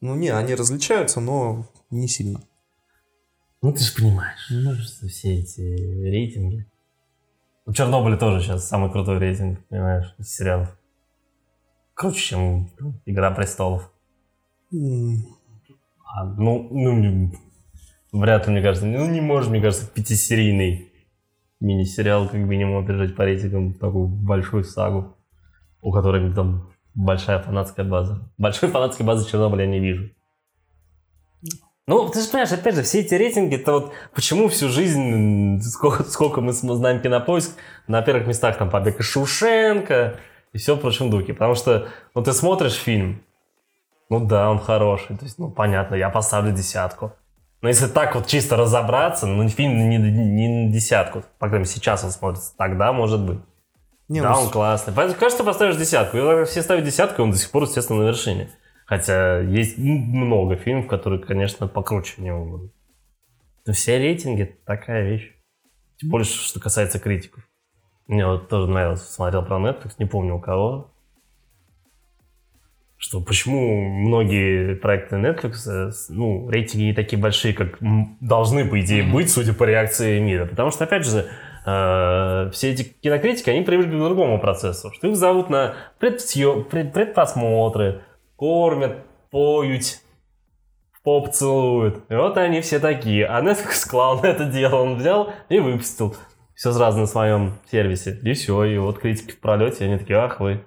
[0.00, 2.40] Ну не, они различаются, но не сильно.
[3.60, 6.66] Ну ты же понимаешь, ну, что все эти рейтинги.
[7.66, 10.76] У Чернобыля тоже сейчас самый крутой рейтинг, понимаешь, из сериалов.
[11.94, 13.90] Круче, чем ну, Игра престолов.
[16.06, 17.32] А, ну, ну,
[18.12, 18.86] вряд ли, мне кажется.
[18.86, 20.92] Ну, не может, мне кажется, пятисерийный
[21.60, 25.16] мини-сериал как минимум определять по рейтингам такую большую сагу,
[25.80, 28.30] у которой там большая фанатская база.
[28.38, 30.10] Большой фанатской базы Чернобыля я не вижу.
[31.86, 36.02] Ну, ты же понимаешь, опять же, все эти рейтинги, это вот почему всю жизнь, сколько,
[36.04, 37.56] сколько мы знаем кинопоиск,
[37.88, 40.18] на первых местах там Побег Шушенко
[40.54, 41.34] и все в прочем духе.
[41.34, 43.20] Потому что, ну, ты смотришь фильм,
[44.10, 45.16] ну да, он хороший.
[45.16, 47.12] То есть, ну, понятно, я поставлю десятку.
[47.62, 51.22] Но если так вот чисто разобраться, ну, фильм не, не на десятку.
[51.38, 52.54] По крайней мере, сейчас он смотрится.
[52.56, 53.38] Тогда может быть.
[54.08, 54.92] Не, да, ну, он классный.
[54.94, 56.18] Поэтому, кажется, поставишь десятку.
[56.18, 58.50] И все ставят десятку, и он до сих пор, естественно, на вершине.
[58.86, 62.74] Хотя есть много фильмов, которые, конечно, покруче него будут.
[63.66, 65.32] Но все рейтинги– такая вещь.
[65.96, 67.44] Тем более, что касается критиков.
[68.06, 70.93] Мне вот тоже нравилось, смотрел про Netflix, не помню у кого.
[73.04, 77.76] Что почему многие проекты Netflix, э, ну, рейтинги не такие большие, как
[78.22, 80.46] должны, по идее, быть, судя по реакции мира.
[80.46, 81.26] Потому что, опять же,
[81.66, 84.90] э, все эти кинокритики, они привыкли к другому процессу.
[84.90, 88.00] Что их зовут на предсъё- пред- предпросмотры,
[88.36, 89.82] кормят, поют,
[91.02, 92.04] поп целуют.
[92.08, 93.26] И вот они все такие.
[93.26, 94.76] А Netflix клал на это дело.
[94.76, 96.16] Он взял и выпустил.
[96.54, 98.18] Все сразу на своем сервисе.
[98.22, 98.64] И все.
[98.64, 100.64] И вот критики в пролете, они такие, ах вы,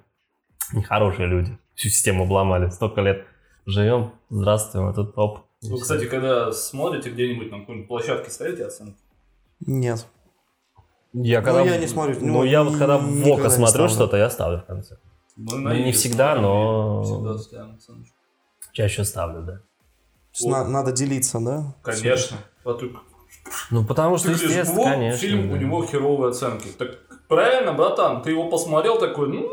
[0.71, 1.57] нехорошие люди.
[1.77, 2.71] Всю систему обломали.
[2.71, 3.23] Столько лет
[3.67, 5.41] живем, здравствуем, а тут топ.
[5.61, 8.97] Вы, кстати, когда смотрите где-нибудь на какой-нибудь площадке, ставите оценки?
[9.59, 10.07] Нет.
[11.13, 12.15] Я Ну, я не смотрю.
[12.19, 13.89] Ну, Ну, я вот когда в Око смотрю ставлю.
[13.89, 14.97] что-то, я ставлю в конце.
[15.35, 18.15] Ну, на не всегда, но- Всегда ставим оценочку.
[18.71, 19.53] Чаще ставлю, да.
[19.53, 19.61] То
[20.33, 21.75] есть на- надо делиться, да?
[21.83, 22.37] Конечно.
[22.65, 22.91] А ты,
[23.69, 25.19] Ну, потому что, ты говоришь, естественно, вот конечно.
[25.19, 25.53] фильм, да.
[25.53, 26.69] у него херовые оценки.
[26.69, 26.89] Так
[27.27, 29.47] правильно, братан, ты его посмотрел такой, ну,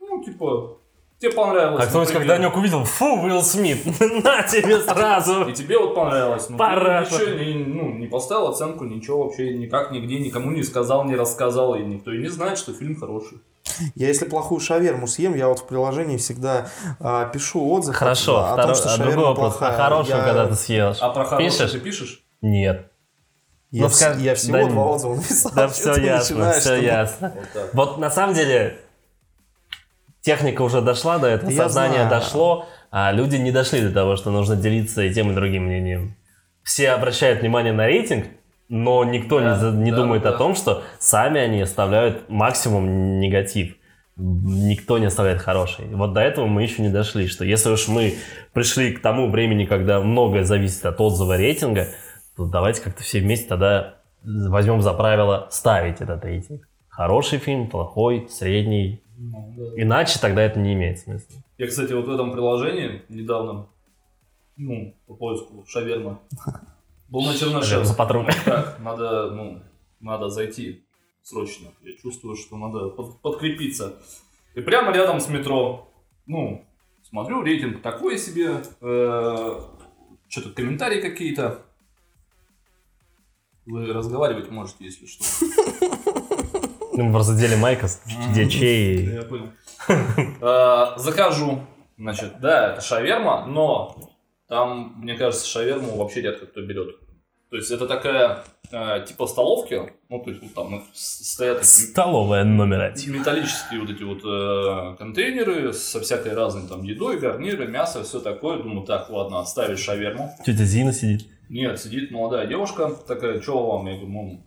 [0.00, 0.79] ну типа,
[1.20, 1.84] тебе понравилось.
[1.84, 3.84] А кто-нибудь, когда Нёк увидел, фу, Уилл Смит,
[4.24, 5.44] на тебе сразу.
[5.48, 6.48] И тебе вот понравилось.
[6.48, 7.02] Ну, Пора.
[7.02, 11.74] ничего не, ну, не поставил оценку, ничего вообще, никак, нигде, никому не сказал, не рассказал,
[11.74, 13.38] и никто и не знает, что фильм хороший.
[13.94, 18.48] Я если плохую шаверму съем, я вот в приложении всегда а, пишу отзыв Хорошо, о,
[18.50, 19.52] о второй, том, что а шаверма другой вопрос.
[19.56, 19.70] плохая.
[19.76, 20.96] А хорошую, Я- когда ты съешь?
[21.00, 21.70] А про хороший Пишешь?
[21.72, 22.22] ты пишешь?
[22.42, 22.90] Нет.
[23.70, 25.52] Я, Ну, вс- я всего да два отзыва написал.
[25.54, 27.32] Да, все ясно, начинаешь, все ясно.
[27.54, 27.70] Вот.
[27.74, 28.80] Вот на самом деле
[30.20, 32.10] техника уже дошла до этого, Я сознание знаю.
[32.10, 36.16] дошло, а люди не дошли до того, что нужно делиться и тем, и другим мнением.
[36.62, 38.26] Все обращают внимание на рейтинг,
[38.68, 40.30] но никто Да, не, не да, думает да.
[40.30, 43.74] о том, что сами они оставляют максимум негатив.
[44.16, 45.86] Никто не оставляет хороший.
[45.94, 48.14] Вот до этого мы еще не дошли, что если уж мы
[48.52, 51.88] пришли к тому времени, когда многое зависит от отзыва рейтинга,
[52.36, 56.68] то давайте как-то все вместе тогда возьмем за правило ставить этот рейтинг.
[56.88, 59.02] Хороший фильм, плохой, средний.
[59.22, 59.82] Ну, да.
[59.82, 61.36] Иначе тогда это не имеет смысла.
[61.58, 63.66] Я, кстати, вот в этом приложении недавно,
[64.56, 66.20] ну, по поиску шаверма,
[67.08, 67.34] Был на
[67.94, 68.26] патруль.
[68.46, 69.60] Так, надо, ну,
[70.00, 70.82] надо зайти
[71.22, 71.68] срочно.
[71.82, 73.94] Я чувствую, что надо под- подкрепиться.
[74.54, 75.86] И прямо рядом с метро,
[76.24, 76.64] ну,
[77.02, 79.60] смотрю, рейтинг такой себе, э,
[80.28, 81.62] что-то комментарии какие-то.
[83.66, 85.24] Вы разговаривать можете, если что.
[86.92, 88.00] Ну, Мы просто делим Майкос,
[88.30, 89.14] где чей.
[89.14, 89.48] Я понял.
[90.40, 91.60] Э, Закажу.
[91.96, 93.96] Значит, да, это шаверма, но
[94.48, 96.96] там, мне кажется, шаверму вообще редко кто берет.
[97.50, 102.44] То есть это такая э, типа столовки, ну то есть вот там с- стоят Столовая
[102.44, 103.12] номер один.
[103.18, 108.62] металлические вот эти вот э, контейнеры со всякой разной там едой, гарниры, мясо, все такое.
[108.62, 110.32] Думаю, так, ладно, отставить шаверму.
[110.46, 111.26] Тетя Зина сидит.
[111.48, 113.86] Нет, сидит молодая девушка, такая, что вам?
[113.88, 114.40] Я говорю, ну,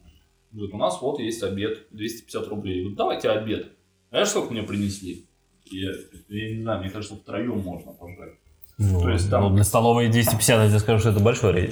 [0.53, 2.75] говорит, у нас вот есть обед, 250 рублей.
[2.77, 3.71] Я говорю, давайте обед.
[4.09, 5.27] Знаешь, сколько мне принесли?
[5.65, 5.91] Я,
[6.29, 8.33] я не знаю, мне кажется, втроем можно пожрать.
[8.79, 11.71] Ну, То есть там- ну, для столовой 250, я тебе скажу, что это большой рей-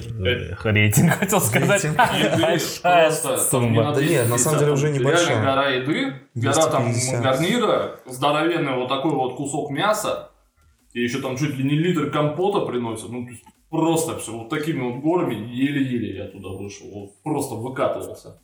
[0.64, 1.82] рейтинг, хотел сказать.
[1.82, 1.96] Рейтинг.
[2.40, 3.94] Большая Просто там не сумма.
[3.94, 5.26] Да нет, на 250, самом деле уже небольшая.
[5.28, 7.22] Реально гора еды, гора там 250.
[7.22, 10.30] гарнира, здоровенный вот такой вот кусок мяса,
[10.92, 13.08] и еще там чуть ли не литр компота приносят.
[13.10, 13.28] Ну,
[13.68, 16.86] просто все вот такими вот горами, еле-еле я туда вышел.
[16.92, 18.40] Вот просто выкатывался.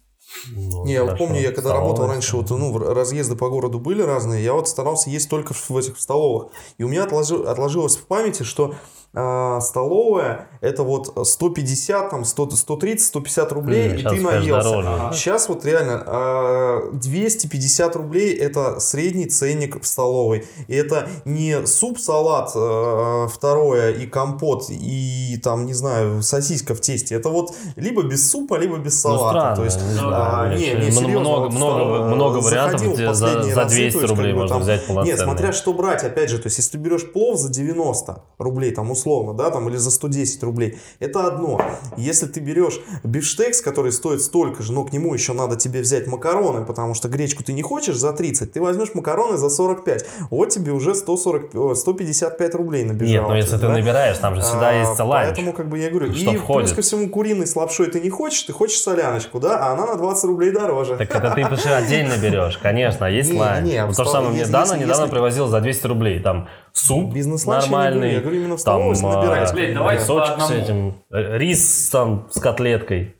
[0.54, 4.02] Ну, Не, я вот помню, я когда работал раньше, вот, ну, разъезды по городу были
[4.02, 6.48] разные, я вот старался есть только в этих в столовых.
[6.78, 8.74] И у меня отложи- отложилось в памяти, что
[9.14, 14.68] а, столовая это вот 150, там, 100, 130, 150 рублей, М, и ты наелся.
[14.68, 14.88] дороже.
[14.88, 15.12] Ага.
[15.14, 20.46] Сейчас вот реально а, 250 рублей это средний ценник в столовой.
[20.68, 27.14] И это не суп-салат а, второе и компот и там, не знаю, сосиска в тесте.
[27.14, 29.38] Это вот либо без супа, либо без Ну, салата.
[29.38, 29.78] странно, То есть
[30.20, 33.96] а, не, не, серьезно, много, вот много, второе, много вариантов, где за, за разы, 200
[33.96, 35.16] то есть, рублей можно там- взять полноценный.
[35.16, 38.70] Нет, смотря что брать, опять же, то есть, если ты берешь плов за 90 рублей,
[38.72, 41.60] там, условно, да, там, или за 110 рублей, это одно.
[41.96, 46.06] Если ты берешь бифштекс, который стоит столько же, но к нему еще надо тебе взять
[46.06, 50.04] макароны, потому что гречку ты не хочешь за 30, ты возьмешь макароны за 45.
[50.30, 53.12] Вот тебе уже 140, о, 155 рублей набежало.
[53.20, 53.68] Нет, но если ты да?
[53.70, 55.26] набираешь, там же всегда А, есть ланч.
[55.28, 56.68] Поэтому, как бы я говорю, Что и входит?
[56.68, 59.86] плюс ко всему куриный с лапшой ты не хочешь, ты хочешь соляночку, да, а она
[59.86, 60.96] на 20 рублей дороже.
[60.96, 63.64] Так это ты что отдельно берешь, конечно, а есть Не, ланч.
[63.66, 66.20] не, то же самое мне Дана недавно если- привозил за 200 рублей.
[66.20, 69.50] Там суп говорю, нормальный, я говорю именно в там столовой, если набираешь.
[69.50, 73.16] а, Блин, давайте по рисочек с этим, э, рис там с котлеткой,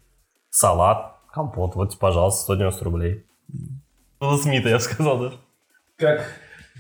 [0.51, 1.75] салат, компот.
[1.75, 3.25] Вот, пожалуйста, 190 рублей.
[4.21, 5.37] Уилл Смита, я сказал даже.
[5.97, 6.25] Как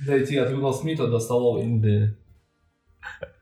[0.06, 1.64] дойти от Уилла Смита до столовой?
[1.66, 2.14] Да.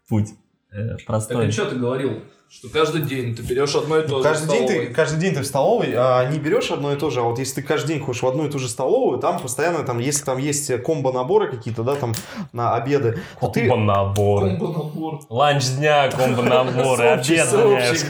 [0.08, 0.28] Путь
[0.72, 1.48] э, Так простой.
[1.48, 2.22] и что ты говорил?
[2.48, 5.18] Что каждый день ты берешь одно и то же Ну, Каждый в день, ты, каждый
[5.18, 7.62] день ты в столовой а, не берешь одно и то же, а вот если ты
[7.66, 10.70] каждый день ходишь в одну и ту же столовую, там постоянно, там, если там есть
[10.82, 12.14] комбо-наборы какие-то, да, там,
[12.52, 13.66] на обеды, то ты...
[13.66, 14.56] Комбо-наборы.
[14.56, 15.20] Комбо-набор.
[15.28, 17.50] Ланч дня, комбо-наборы, обед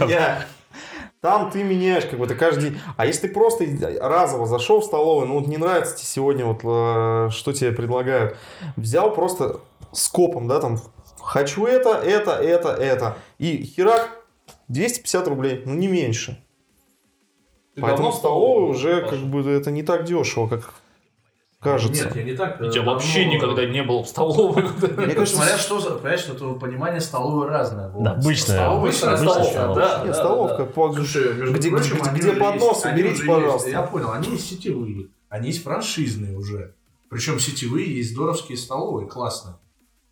[0.07, 0.47] дня.
[1.23, 2.81] Там ты меняешь как бы ты каждый день.
[2.97, 3.65] А если ты просто
[4.01, 8.37] разово зашел в столовую, ну вот не нравится тебе сегодня вот э, что тебе предлагают,
[8.77, 9.61] взял просто
[9.93, 10.79] скопом, да, там
[11.21, 14.16] хочу это, это, это, это и херак
[14.69, 16.43] 250 рублей, ну не меньше.
[17.75, 19.17] Ты Поэтому столовой уже Паша?
[19.17, 20.73] как бы это не так дешево, как
[21.61, 22.05] кажется.
[22.07, 22.61] Нет, я не так.
[22.61, 24.63] Я э, вообще давно- никогда не был в столовой.
[24.97, 27.91] Мне кажется, Смотря что за, понимаешь, это понимание столовой разное.
[27.99, 28.57] Да, обычная.
[28.57, 29.81] Столовая Обычная обычная столовка, столовка.
[29.99, 30.05] да.
[30.07, 30.65] нет, столовка.
[30.65, 33.69] по- Слушай, между Где- прочим, где- поднос, уже пожалуйста.
[33.69, 33.79] есть.
[33.79, 36.75] Я понял, они есть сетевые, они есть франшизные уже.
[37.11, 39.59] Причем сетевые есть здоровские столовые, классно.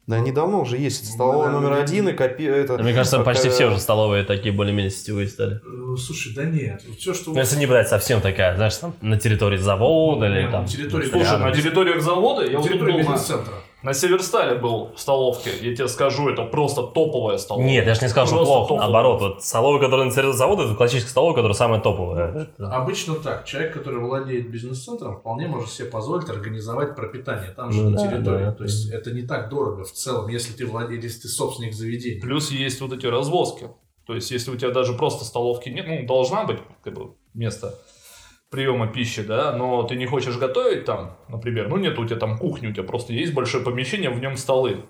[0.07, 2.45] Да, недавно уже есть столовая Да, номер один и копи...
[2.45, 2.77] это...
[2.79, 5.57] Мне кажется, как, почти все уже столовые такие более-менее сетевые стали.
[5.65, 7.31] Э, Слушай, да нет, все, что...
[7.33, 10.63] Ну, если не брать совсем такая, знаешь, там на территории завода или Ну, там...
[10.63, 11.49] на территории- Слушай, рядом.
[11.49, 13.55] на территориях завода я вот тут территория был на, бизнес-центра.
[13.85, 15.51] На Северстале был в столовке.
[15.61, 17.69] Я тебе скажу, это просто топовая столовка.
[17.69, 18.63] Нет, я же не сказал, что плохо.
[18.69, 18.81] топовая.
[18.83, 22.49] Наоборот, вот столовая, которая на территории завода, это классическая столовая, которая самая топовая.
[22.59, 23.45] Обычно так.
[23.45, 28.09] Человек, который владеет бизнес-центром, вполне может себе позволить организовать пропитание там же Ну на да,
[28.09, 28.45] территории.
[28.47, 28.53] да.
[28.53, 32.21] То есть это не так дорого в целом, если ты владелец, если ты собственник заведения.
[32.23, 33.69] Плюс есть вот эти развозки.
[34.07, 37.75] То есть, если у тебя даже просто столовки нет, ну, должна быть как бы, место
[38.55, 42.39] приема пищи, да, но ты не хочешь готовить там, например, ну, нет у тебя там
[42.39, 44.85] кухни, у тебя просто есть большое помещение, в нем столы.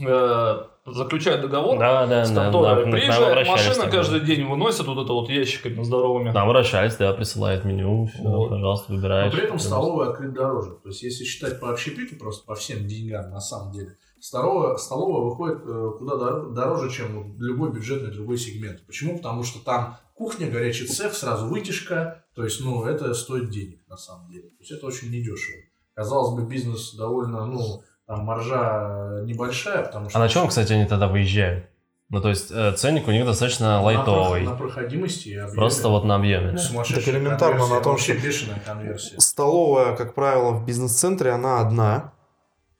[0.00, 2.44] Э, Заключают договор Да, да, с да.
[2.44, 6.30] конторой, да, приезжает машина каждый день, выносит вот это вот ящиками здоровыми.
[6.30, 8.48] Нам обращались, да, присылает меню, все, Вот.
[8.50, 9.32] пожалуйста, Но выбираешь.
[9.32, 10.70] при этом столовая открыт дороже.
[10.82, 15.24] То есть, если считать по общепиту, просто по всем деньгам на самом деле, столовая, столовая
[15.30, 18.86] выходит э, куда дор- дороже, чем любой бюджетный другой сегмент.
[18.86, 19.16] Почему?
[19.16, 22.24] Потому что там кухня, горячий цех, сразу вытяжка.
[22.34, 24.48] То есть, ну, это стоит денег на самом деле.
[24.50, 25.58] То есть, это очень недешево.
[25.94, 30.18] Казалось бы, бизнес довольно, ну, там маржа небольшая, потому что...
[30.18, 31.66] А на чем, кстати, они тогда выезжают?
[32.08, 34.42] Ну, то есть э, ценник у них достаточно На, лайтовый.
[34.42, 35.56] на проходимости и объеме.
[35.56, 36.52] Просто вот на объеме.
[36.52, 36.58] да?
[36.58, 39.18] Сумасшедшая Так элементарно конверсия, на том, вообще что- бешеная конверсия.
[39.18, 42.12] Столовая, как правило, в бизнес-центре, она одна.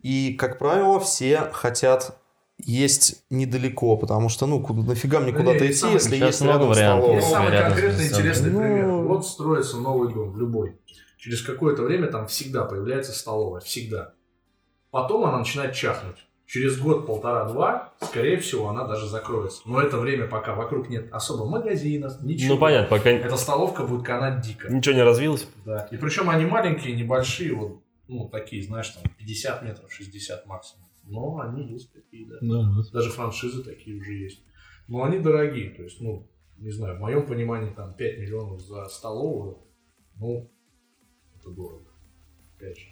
[0.02, 2.18] И, как правило, все хотят
[2.58, 6.54] есть недалеко, потому что, ну, куда, нафига мне Да куда-то идти, самый- если есть много
[6.58, 7.04] рядом вариантов.
[7.04, 7.20] столовая.
[7.20, 8.86] И самый конкретный интересный Ну, пример.
[8.88, 10.76] Вот строится новый дом, любой.
[11.18, 13.60] Через какое-то время там всегда появляется столовая.
[13.60, 14.12] Всегда.
[14.90, 16.16] Потом она начинает чахнуть.
[16.46, 19.62] Через год, полтора-два, скорее всего, она даже закроется.
[19.64, 22.54] Но это время, пока вокруг нет особо магазинов, ничего.
[22.54, 24.70] Ну, понятно, пока Эта столовка будет канать дико.
[24.70, 25.46] ничего не развилось.
[25.64, 25.88] Да.
[25.90, 27.80] И причем они маленькие, небольшие, вот,
[28.12, 30.88] ну, такие, знаешь, там, 50 метров, 60 максимум.
[31.04, 32.38] Но они есть такие, да.
[32.92, 34.44] Даже франшизы такие уже есть.
[34.88, 35.70] Но они дорогие.
[35.70, 39.58] То есть, ну, не знаю, в моем понимании, там, 5 миллионов за столовую,
[40.16, 40.50] ну,
[41.36, 41.90] это дорого.
[42.56, 42.86] Опять же.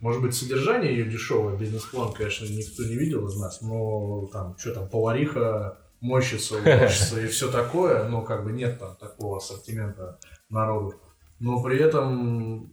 [0.00, 4.74] Может быть, содержание ее дешевое, бизнес-план, конечно, никто не видел из нас, но там, что
[4.74, 10.18] там, повариха, мойщица, уборщица и все такое, но как бы нет там такого ассортимента
[10.50, 11.00] народу.
[11.40, 12.70] Но при этом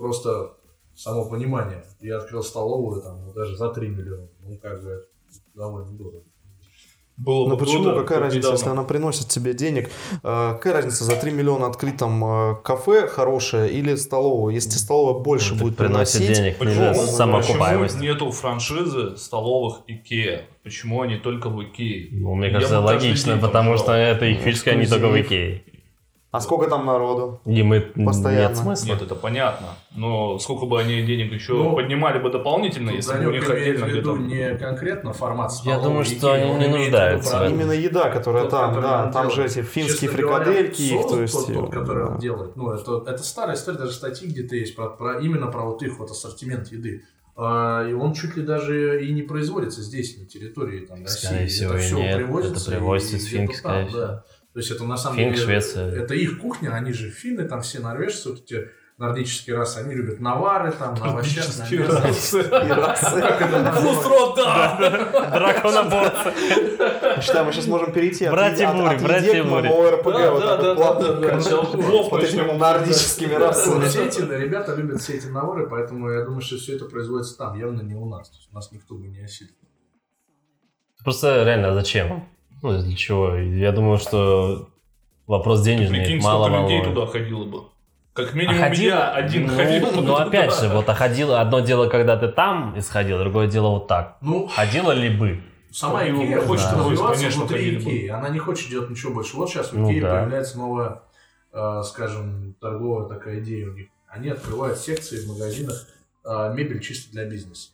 [0.00, 0.54] просто
[0.96, 1.84] само понимание.
[2.00, 4.28] Я открыл столовую там ну, даже за 3 миллиона.
[4.40, 5.04] Ну, как бы, это
[5.54, 6.22] довольно дорого.
[7.16, 7.84] Было Ну бы почему?
[7.84, 8.56] круто, Какая как разница, недавно.
[8.56, 9.90] если она приносит тебе денег?
[10.22, 14.54] Э, Какая разница, за 3 миллиона открыть там э, кафе хорошее или столовую?
[14.54, 16.94] Если столовая больше Ну, будет приносить, денег, Почему?
[16.94, 17.96] самоокупаемость.
[17.96, 20.46] Почему нету франшизы столовых Икеа?
[20.64, 22.08] Почему они только в Икее?
[22.12, 25.62] Ну, мне кажется, логично, потому что это их фишка, они только в Икее.
[26.32, 27.40] А сколько там народу?
[27.44, 28.48] И мы Постоянно.
[28.48, 28.86] нет смысла.
[28.92, 29.66] Нет, это понятно.
[29.96, 33.86] Но сколько бы они денег еще Ну, поднимали бы дополнительно, если бы у них отдельно
[33.86, 34.52] в виду где-то...
[34.52, 37.46] не конкретно формат Я столовой думаю, что они он не нуждаются.
[37.46, 39.56] Именно еда, которая Тот, там, который да, там же делает.
[39.56, 41.34] эти финские Честно говоря, фрикадельки, их, соус то есть...
[41.34, 42.12] Тот, тот, который да.
[42.12, 42.56] он делает.
[42.56, 45.98] Ну, это, это старая история, даже статьи где-то есть про, про- именно про вот их
[45.98, 47.02] вот ассортимент еды.
[47.36, 51.26] А, и он чуть ли даже и не производится здесь, на территории там, России.
[51.26, 52.16] Скорее всего, это все нет.
[52.16, 52.70] привозится.
[52.70, 54.00] Это привозится и из Финки, там, скорее всего.
[54.00, 54.24] да.
[54.60, 55.46] То есть это на самом Финк, деле...
[55.46, 55.90] Швеция.
[55.90, 58.68] Это их кухня, они же финны, там все норвежцы, вот эти
[58.98, 62.42] нордические расы, они любят навары, там, на овощах, на расы.
[62.42, 63.62] Как это
[64.36, 65.30] да!
[65.30, 67.22] Драконоборцы.
[67.22, 70.04] Считаю, мы сейчас можем перейти от, Братья от, Бури, от братья еде к моему РПГ,
[70.04, 71.26] вот да, да, плавно,
[72.18, 73.88] этими нордическими расами.
[73.88, 77.58] все эти ребята любят все эти навары, поэтому я думаю, что все это производится там,
[77.58, 78.28] явно не у нас.
[78.28, 79.54] То есть у нас никто бы не осилил.
[81.02, 82.28] Просто реально, а зачем?
[82.62, 83.36] Ну, для чего?
[83.36, 84.68] Я думаю, что
[85.26, 87.62] вопрос денежный Прикинь, мало сколько людей туда ходило бы.
[88.12, 91.34] Как А минимум ходил- я один ну, ходил бы Ну, опять же, вот а ходил,
[91.34, 94.16] одно дело, когда ты там исходил, другое дело вот так.
[94.20, 95.40] Ну, Ходила ли бы?
[95.72, 96.78] сама Икея хочет да.
[96.78, 97.78] развиваться Конечно, внутри.
[97.78, 98.08] Икеи.
[98.08, 99.36] Она не хочет делать ничего больше.
[99.36, 100.16] Вот сейчас в Ну Икее да.
[100.16, 101.02] появляется новая,
[101.52, 103.86] э, скажем, торговая такая идея у них.
[104.08, 105.86] Они открывают секции в магазинах
[106.24, 107.70] э, мебель чисто для бизнеса.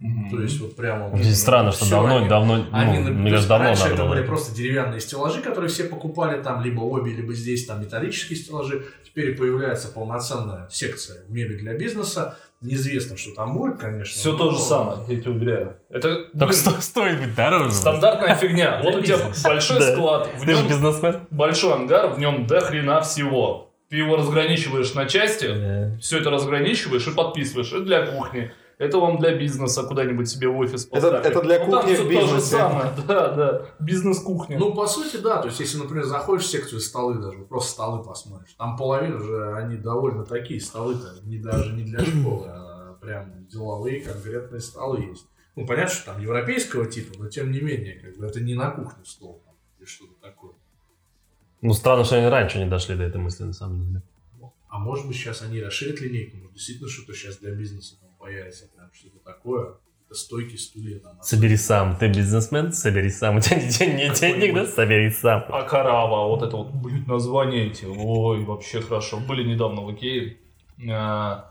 [0.00, 0.30] Мгм.
[0.30, 1.08] То есть вот прямо...
[1.08, 4.08] вот Здесь странно, что давно, они- давно, ну, Они, мне кажется, давно раньше это было
[4.10, 8.84] были просто деревянные стеллажи, которые все покупали, там либо обе, либо здесь там металлические стеллажи.
[9.04, 12.36] Теперь появляется полноценная секция мебель для бизнеса.
[12.60, 14.14] Неизвестно, что там будет, конечно.
[14.18, 15.76] Все то же самое, я тебе уверяю.
[15.90, 17.70] Это Так блин, сто- стоит быть дороже.
[17.72, 18.80] стандартная фигня.
[18.84, 21.20] Вот у тебя большой склад, в Ты же нем бизнесмен.
[21.30, 23.70] большой ангар, в нем до хрена всего.
[23.90, 27.68] Ты его разграничиваешь на части, все это разграничиваешь и подписываешь.
[27.72, 28.50] Это для кухни.
[28.78, 31.26] Это вам для бизнеса куда-нибудь себе в офис Это- поставить.
[31.26, 32.40] это для Ну, кухни в то же бизнесе.
[32.56, 32.92] самое.
[33.06, 33.66] Да, да.
[33.78, 34.58] Бизнес-кухня.
[34.58, 35.40] Ну, по сути, да.
[35.40, 39.54] То есть, если, например, заходишь в секцию столы даже, просто столы посмотришь, там половина же,
[39.56, 45.26] они довольно такие столы-то, не даже не для школы, а прям деловые конкретные столы есть.
[45.56, 48.70] Ну, понятно, что там европейского типа, но тем не менее, как бы это не на
[48.72, 50.52] кухню стол там, или что-то такое.
[51.60, 54.02] Ну, странно, что они раньше не дошли до этой мысли, на самом деле.
[54.68, 58.88] А может быть, сейчас они расширят линейку, может, действительно что-то сейчас для бизнеса появится, прям
[58.92, 59.74] что-то такое.
[60.06, 61.18] Это стойки, стулья там.
[61.22, 61.96] Собери сам.
[61.96, 63.36] Ты бизнесмен, собери сам.
[63.36, 63.56] У тебя
[63.86, 64.66] нет денег, да?
[64.66, 65.44] Собери сам.
[65.50, 69.18] А Карава, вот это вот, блин, названия эти, ой, вообще хорошо.
[69.18, 70.38] Были недавно в Икее.
[70.90, 71.50] А,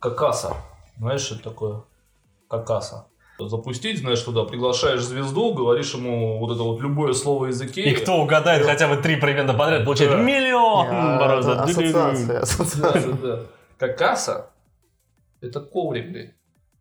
[0.00, 0.56] Какаса.
[0.98, 1.82] Знаешь, что это такое?
[2.48, 3.06] Какаса.
[3.38, 7.90] Запустить, знаешь, туда приглашаешь звезду, говоришь ему вот это вот любое слово из Икеи.
[7.90, 10.18] И кто угадает хотя бы три примерно подряд, получает Да.
[10.22, 10.86] миллион.
[10.90, 13.12] А, это Ассоциация, ассоциация.
[13.12, 13.42] Да, да, да.
[13.78, 14.51] Какаса
[15.42, 16.32] это коврик, блин.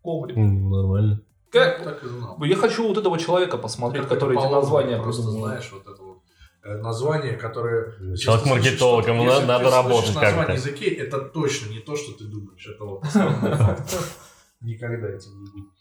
[0.03, 0.37] Коврик.
[0.37, 1.21] М, Нормально.
[1.51, 1.83] Как?
[1.83, 2.41] Так и знал.
[2.43, 5.47] Я хочу вот этого человека посмотреть, Как который эти названия просто придумал.
[5.47, 6.17] знаешь вот это вот
[6.63, 8.15] э, название, которое...
[8.15, 10.21] Человек-маркетолог, ему надо- надо работать как-то.
[10.37, 12.65] название языке, это точно не то, что ты думаешь.
[12.67, 13.03] Это вот.
[14.61, 15.71] Никогда этим не будет.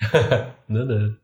[0.68, 1.16] Да-да.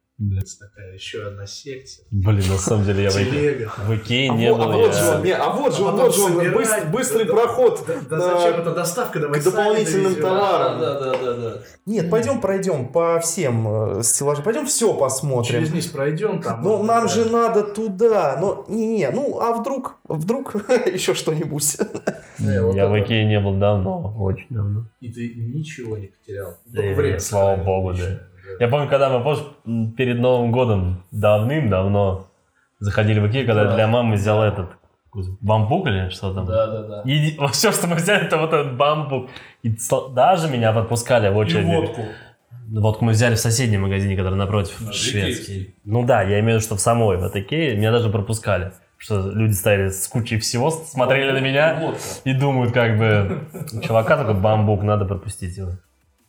[0.60, 2.04] Такая еще одна секция.
[2.10, 4.72] Блин, на самом деле я в Икее, в Икее А не вот, а был.
[4.72, 6.54] вот я- же он, не, а вот же А он, потом вот же он, собирать,
[6.84, 7.84] быс- быстрый да, проход.
[7.86, 9.18] Да, да на- зачем эта доставка?
[9.20, 10.22] Давай к дополнительным довезем.
[10.22, 10.80] товарам.
[10.80, 11.62] Да, да, да, да.
[11.86, 15.50] Нет, пойдем пройдем по всем э, стеллажам, пойдем все посмотрим.
[15.60, 16.62] Через низ пройдем там.
[16.62, 17.08] Ну, нам да.
[17.08, 18.36] же надо туда.
[18.40, 20.54] Ну, не-не, ну, а вдруг, вдруг
[20.86, 21.78] еще что-нибудь.
[22.38, 24.86] Не, вот Я в это- Икее не был давно, очень давно.
[25.00, 26.58] И ты ничего не потерял.
[26.66, 28.20] Да, время слава богу, да.
[28.60, 29.36] Я помню, когда мы
[29.66, 32.26] м, перед Новым годом давным-давно
[32.78, 33.74] заходили в Икею, когда Да.
[33.74, 34.70] для мамы взял этот
[35.40, 36.46] бамбук или что там.
[36.46, 37.02] Да, да, да.
[37.04, 39.28] И все, что мы взяли, это вот этот бамбук.
[39.62, 39.74] И
[40.14, 41.66] даже меня подпускали в И очередь.
[41.66, 42.02] водку.
[42.70, 45.74] Водку мы взяли в соседнем магазине, который напротив, Ну, шведский.
[45.84, 48.72] Ну да, я имею в виду, что в самой в Икее меня даже пропускали.
[48.96, 52.00] Что люди стояли с кучей всего, смотрели на меня Водка.
[52.24, 53.40] и думают, как бы,
[53.84, 55.72] чувака такой бамбук, надо пропустить его.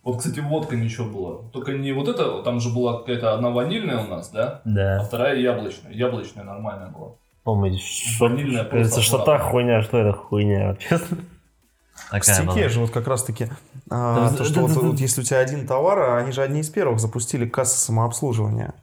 [0.03, 1.43] Вот, кстати, водка ничего было.
[1.53, 4.61] Только не вот это, там же была какая-то одна ванильная у нас, да?
[4.65, 5.03] А Да.
[5.03, 5.93] вторая яблочная.
[5.93, 7.11] Яблочная нормальная была.
[7.43, 11.17] Помните, что, Ванильная кажется, просто что та хуйня, что это хуйня, честно.
[11.93, 12.53] В Такая была.
[12.55, 13.49] стике же вот как раз-таки
[13.89, 15.01] а, Да, то, что да, вот, да, вот да.
[15.01, 18.73] если у тебя один товар, а они же одни из первых запустили кассы самообслуживания.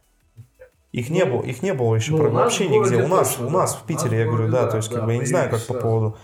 [0.93, 2.97] Их не Ну, было, их не было еще ну, вообще нигде.
[3.03, 3.59] У нас, точно, у да.
[3.59, 5.49] нас в Питере, я говорю, да, да, то есть как да, бы я не знаю,
[5.51, 6.17] как по поводу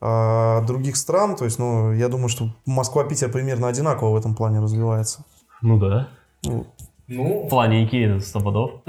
[0.00, 4.60] а, других стран, то есть, ну, я думаю, что Москва-Питер примерно одинаково в этом плане
[4.60, 5.24] развивается.
[5.62, 6.08] Ну да.
[6.42, 6.66] Ну,
[7.06, 8.82] Ну, В плане Икеи пудов.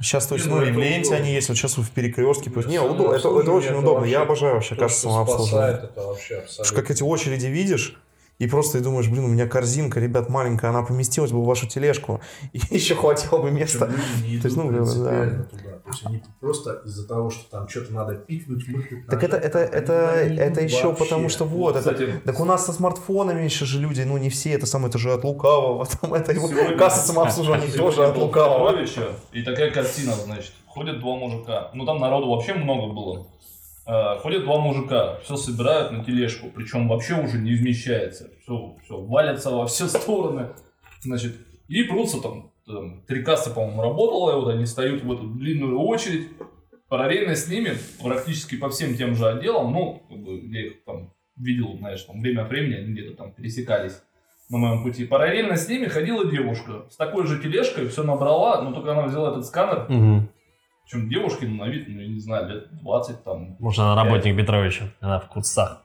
[0.00, 2.50] Сейчас, то есть, Не, ну, и в это Ленте они есть, вот сейчас в Перекрестке.
[2.50, 4.04] Да, Не, удобно, это, это очень самообслуживание удобно.
[4.04, 5.76] Я обожаю вообще самообслуживания.
[5.76, 6.76] спасает, это вообще абсолютно.
[6.76, 7.96] как эти очереди видишь,
[8.42, 11.68] и просто ты думаешь, блин, у меня корзинка, ребят, маленькая, она поместилась бы в вашу
[11.68, 12.20] тележку,
[12.52, 13.86] и еще хватило бы места.
[13.86, 15.62] Люди не То есть, ну, принципиально туда.
[15.62, 19.54] То есть они просто из-за того, что там что-то надо пикнуть, мыкнуть, Так это, нажать,
[19.54, 21.04] это, это, это идут еще вообще.
[21.04, 24.28] потому, что вот, это, Кстати, так у нас со смартфонами еще же люди, ну не
[24.28, 28.16] все, это самое, это же от лукавого, там это его Сегодня- касса самообслуживания тоже от
[28.16, 28.76] лукавого.
[29.32, 31.70] И такая картина, значит, ходят два мужика.
[31.74, 33.26] Ну там народу вообще много было.
[33.86, 38.30] Э, Ходят два мужика, все собирают на тележку, причем вообще уже не вмещается.
[38.42, 40.50] Все, все валятся во все стороны.
[41.00, 41.36] Значит,
[41.68, 45.78] и прутся там, там, три кассы, по-моему, работало, и вот они встают в эту длинную
[45.80, 46.28] очередь.
[46.88, 47.72] Параллельно с ними,
[48.02, 52.20] практически по всем тем же отделам, ну, как бы, я их там видел, знаешь, там
[52.20, 54.02] время от времени они где-то там пересекались
[54.50, 55.06] на моем пути.
[55.06, 59.30] Параллельно с ними ходила девушка с такой же тележкой, все набрала, но только она взяла
[59.30, 59.86] этот сканер.
[59.88, 60.28] Мгм.
[60.84, 63.56] Причем девушке ну, на вид, ну, я не знаю, лет 20 там.
[63.58, 64.84] Может, она работник Петровича.
[65.00, 65.84] Она в курсах.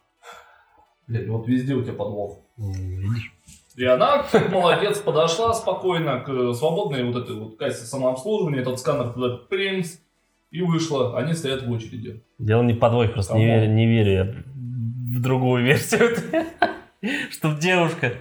[1.08, 2.40] Блядь, вот везде у тебя подвох.
[2.58, 3.34] Видишь?
[3.76, 9.38] И она, молодец, подошла спокойно к свободной вот этой вот кассе самообслуживания, этот сканер туда
[9.38, 10.02] примс,
[10.52, 11.18] и вышла.
[11.18, 12.24] Они стоят в очереди.
[12.40, 14.24] Дело не в подвохе, просто не верю, не верю я
[15.18, 16.16] в другую версию.
[17.32, 18.14] Чтоб девушка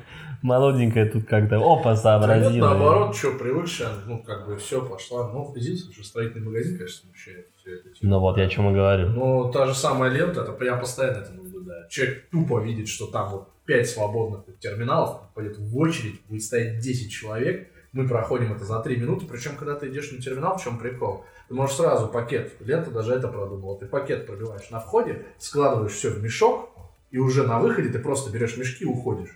[0.47, 2.69] молоденькая тут как-то опа Да нет, сообразила.
[2.69, 5.31] наоборот, что, привыкшая, ну, как бы, все, пошла.
[5.33, 7.49] Ну, единственное, что строительный магазин, конечно, смущает.
[7.57, 7.91] все это.
[7.91, 8.07] типа.
[8.07, 9.09] Ну вот, я о чем и говорю.
[9.09, 11.89] Но та же самая лента, это я постоянно это наблюдаю.
[11.91, 17.11] Человек тупо видит, что там вот 5 свободных терминалов, пойдет в очередь, будет стоять 10
[17.13, 20.79] человек, мы проходим это за 3 минуты, причем, когда ты идешь на терминал, в чем
[20.79, 21.25] прикол?
[21.49, 26.11] Ты можешь сразу пакет, лента даже это продумала, ты пакет пробиваешь на входе, складываешь все
[26.11, 26.71] в мешок,
[27.11, 29.31] и уже на выходе ты просто берешь мешки и уходишь.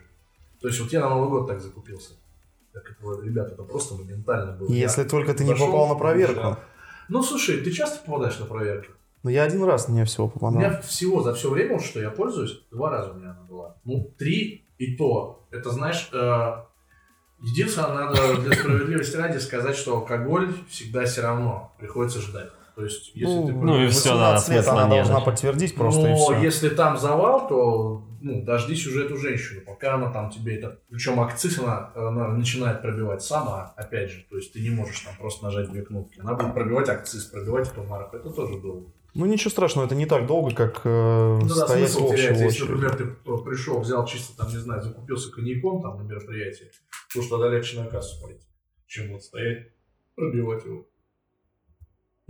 [0.61, 2.15] То есть вот я на Новый год так закупился.
[2.73, 4.69] Так это, ребята, это просто моментально было.
[4.71, 5.99] Если Я только ты не попал на да.
[6.01, 6.57] проверку.
[7.09, 8.91] Ну, слушай, ты часто попадаешь на проверки?
[9.23, 10.59] Ну, я один раз мне всего У попадал.
[10.61, 13.77] меня всего за все время, что я пользуюсь, два раза у меня она была.
[13.85, 15.47] Ну, три и то.
[15.51, 16.53] Это, знаешь, э,
[17.43, 22.51] единственное, надо для справедливости ради сказать, что алкоголь всегда все равно приходится ждать.
[22.77, 23.53] То есть, если Ну, ты...
[23.53, 26.39] ну и всё, да, 18 лет смысла она должна подтвердить просто и Но все.
[26.41, 30.79] если там завал, то ну, дождись уже эту женщину, пока она там тебе это...
[30.89, 34.25] Причем акциз она, она начинает пробивать сама, опять же.
[34.29, 36.21] То есть ты не можешь там просто нажать две кнопки.
[36.21, 38.16] Она будет пробивать акциз, пробивать эту марку.
[38.16, 38.93] Это тоже долго.
[39.14, 42.23] Ну, ничего страшного, это не так долго, как э, Ну да, стоять в смысл общей
[42.23, 42.45] теряется.
[42.45, 43.05] Если, например, ты
[43.45, 46.71] пришел, взял чисто там, не знаю, закупился коньяком там на мероприятии,
[47.12, 48.47] то что тогда легче на кассу пойти,
[48.87, 49.73] чем вот стоять,
[50.14, 50.87] пробивать его.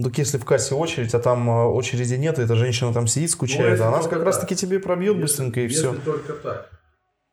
[0.03, 3.31] Так если в кассе очередь, а там э, очереди нет, и эта женщина там сидит,
[3.31, 4.49] Ну, скучает, это она только как раз так.
[4.49, 5.95] таки тебе пробьет Если- быстренько и если все.
[6.05, 6.71] только так.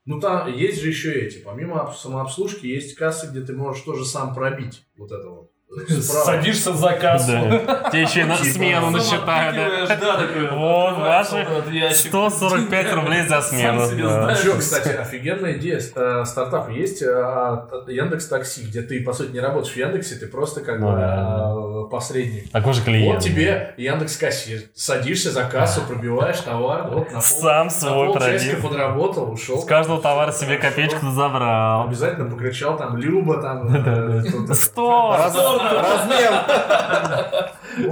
[0.06, 4.34] Ну там есть же еще эти, помимо самообслужки, есть кассы, где ты можешь тоже сам
[4.34, 5.52] пробить вот это вот.
[5.70, 6.26] Э, справа.
[6.26, 7.32] Садишься за кассу.
[7.32, 7.90] Да.
[7.92, 9.56] Тебе еще и на Типа, смену насчитают.
[10.00, 10.20] да.
[10.54, 12.08] Вот, ваши вот этот ящик.
[12.08, 13.82] 145 рублей за смену.
[13.82, 15.82] Еще, кстати, офигенная идея.
[15.96, 20.16] Э, Стартап есть э, от Яндекс Такси, где ты, по сути, не работаешь в Яндексе,
[20.16, 21.54] ты просто как Ну бы да.
[21.86, 22.52] э, посредник.
[22.52, 23.16] Такой же клиент.
[23.16, 24.62] Вот тебе Яндекс Кассир.
[24.76, 28.62] Садишься за кассу, пробиваешь товар, вот на пол, Сам свой пробил.
[28.62, 29.60] подработал, ушел.
[29.62, 31.88] С каждого товара себе копеечку забрал.
[31.88, 33.74] Обязательно покричал там Люба, там...
[33.76, 34.54] э, кто-то.
[34.54, 35.18] Сто!
[35.30, 36.34] Сто Размен.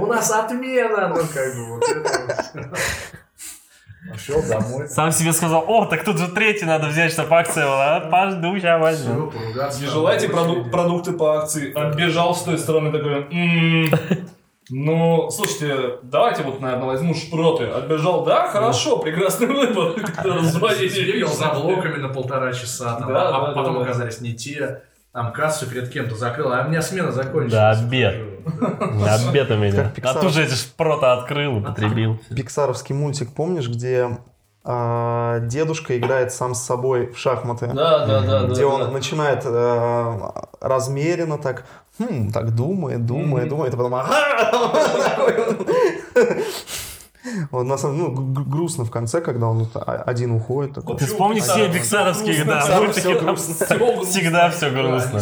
[0.00, 2.70] У нас отмена, ну как бы вот это.
[4.12, 4.88] Пошел домой.
[4.88, 8.00] Сам себе сказал, о, так тут же третий надо взять, чтобы акция была.
[8.00, 9.32] Пожду, сейчас возьму.
[9.80, 11.72] Не желаете проду- продукты по акции?
[11.76, 13.90] Отбежал с той стороны такой, «М,
[14.68, 17.64] ну, слушайте, давайте вот, наверное, возьму шпроты.
[17.64, 19.94] Отбежал, да, хорошо, прекрасный выбор.
[20.24, 23.80] Бегал за блоками на полтора часа, там, Да, а да, потом да.
[23.82, 24.82] оказались не те.
[25.16, 27.50] Там кассу перед кем-то закрыл, а у меня смена закончилась.
[27.50, 28.16] Да, обед.
[28.46, 29.90] Обед у меня.
[30.02, 32.20] А тут же эти шпроты открыл, употребил.
[32.36, 34.18] Пиксаровский мультик, помнишь, где
[34.62, 37.68] а, дедушка играет сам с собой в шахматы?
[37.68, 38.48] Да, да, да, да.
[38.48, 38.90] где он да.
[38.90, 40.20] начинает э,
[40.60, 41.64] размеренно так,
[41.98, 43.56] хм, так думает, думает, Мгм.
[43.56, 43.94] думает, а потом
[47.50, 49.68] Вот на самом ну, г- г- грустно в конце, когда он
[50.06, 50.74] один уходит.
[50.74, 50.96] Такой.
[50.96, 53.00] Ты вспомни все пиксаровские, да, мультики,
[54.04, 55.20] всегда все грустно.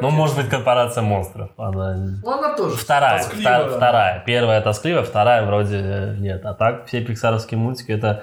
[0.00, 1.50] Ну, может быть, корпорация монстров.
[1.56, 2.76] Она Ну, она тоже.
[2.76, 3.64] Вторая, Тоскливая.
[3.68, 4.22] вта- вторая.
[4.26, 6.44] Первая тоскливая, вторая вроде э, нет.
[6.44, 8.22] А так все пиксаровские мультики это...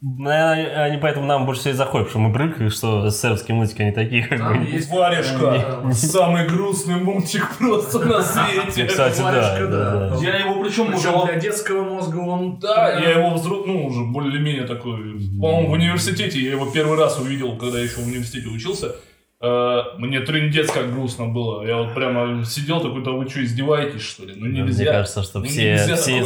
[0.00, 3.82] Наверное, они поэтому нам больше всего и заходят, потому что мы привыкли, что СССРские мультики,
[3.82, 4.70] они такие, как Там бы...
[4.70, 5.82] есть Варежка.
[5.92, 8.86] Самый грустный мультик просто на свете.
[8.86, 10.16] Кстати, да.
[10.20, 11.08] Я его причем уже...
[11.26, 12.60] Для детского мозга он...
[12.60, 13.64] Да, я его взру...
[13.66, 18.06] ну, уже более-менее такой, по-моему, в университете, я его первый раз увидел, когда еще в
[18.06, 18.94] университете учился.
[19.40, 21.64] Э, Мне трындец как грустно было.
[21.64, 24.34] Я вот прямо сидел такой, да вы что, издеваетесь, что ли?
[24.36, 24.86] Ну Мне нельзя.
[24.92, 26.22] кажется, что Ну, все, все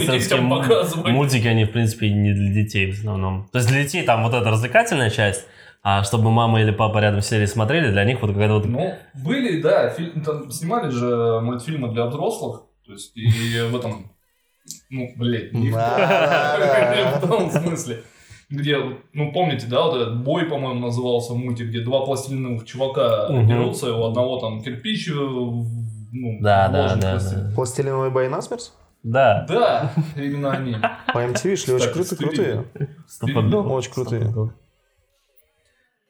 [1.13, 3.49] мультики, они, в принципе, не для детей в основном.
[3.53, 5.47] То есть для детей там вот эта развлекательная часть,
[5.83, 8.65] а чтобы мама или папа рядом сидели и смотрели, для них вот какая-то вот...
[8.67, 14.11] Ну, были, да, фильм, там снимали же мультфильмы для взрослых, то есть и в этом,
[14.89, 18.05] ну, блядь, не в том смысле.
[18.51, 18.79] Где,
[19.13, 23.47] ну, помните, да, вот этот бой, по-моему, назывался мультик, где два пластилиновых чувака Мгм.
[23.49, 25.67] дерутся, и у одного там кирпич, в-
[26.13, 27.49] ну, Да, да, в да, пластилин.
[27.49, 27.55] да.
[27.55, 28.73] Пластилиновые бои насмерть?
[29.03, 29.47] Да.
[29.49, 30.77] Да, именно они.
[31.13, 32.97] По MTV шли очень Кстати, крутые, крутые.
[33.09, 33.69] Стопудово.
[33.73, 34.33] Очень крутые.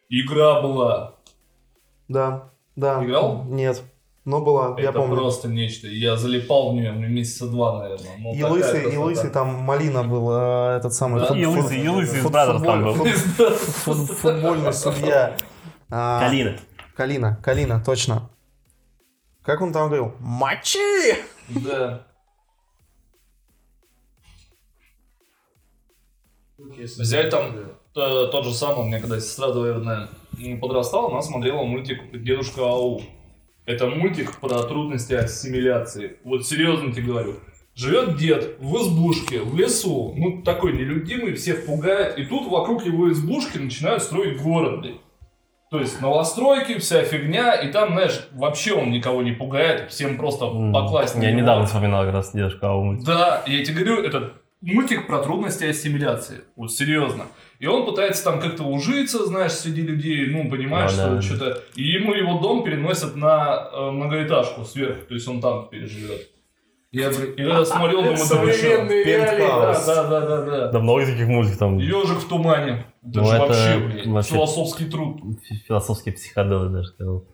[0.09, 1.15] Игра была.
[2.09, 3.03] Да, да.
[3.05, 3.45] Играл?
[3.45, 3.83] Нет.
[4.25, 5.17] Но была, я Это помню.
[5.17, 5.89] просто нечто.
[5.89, 8.17] Я залипал в нее месяца два, наверное.
[8.19, 9.01] Ну, И лысый, и красота.
[9.05, 12.23] лысый там Коллина был, э, этот самый Да, фут- И фут- лысый, и лысый из
[12.23, 12.95] фут- Brazzers там был.
[12.95, 15.37] фут- фут- футбольный судья.
[15.91, 16.57] А, Калина.
[16.95, 18.31] Калина, Калина, точно.
[19.43, 20.15] Как он там говорил?
[20.21, 21.17] Мочи!
[21.49, 22.07] Да.
[26.59, 29.49] Взять там э, тот же самый, у меня когда сестра
[30.39, 33.03] м, подрастала, она смотрела мультик «Дедушка Ау».
[33.65, 36.17] Это мультик про трудности ассимиляции.
[36.25, 37.35] Вот серьезно тебе говорю.
[37.75, 43.11] Живет дед в избушке, в лесу, ну такой нелюдимый, всех пугает, и тут вокруг его
[43.11, 44.87] избушки начинают строить город.
[45.71, 50.51] То есть новостройки, вся фигня, и там, знаешь, вообще он никого не пугает, всем просто
[50.71, 52.99] покласть Я недавно вспоминал как раз дедушка Ау.
[53.01, 56.43] Да, я тебе говорю, это мультик про трудности ассимиляции.
[56.57, 57.25] Вот серьезно.
[57.63, 61.23] И он пытается там как-то ужиться, знаешь, среди людей, ну, понимаешь, Ну, что да.
[61.23, 61.63] что-то...
[61.77, 66.29] И ему его дом переносят на э, многоэтажку сверху, то есть он там теперь живет.
[66.91, 68.57] Я, и когда смотрел, думаю, да вы чё?
[68.59, 69.47] Современные реалии.
[69.47, 70.69] Да, да, да, да, да.
[70.73, 71.79] Да много таких мультиков там.
[71.79, 72.85] Ежик в тумане.
[73.07, 75.21] Это Ну, же это вообще, блядь, вообще- философский труд.
[75.49, 77.25] Фи- Философские психоделы даже сказал.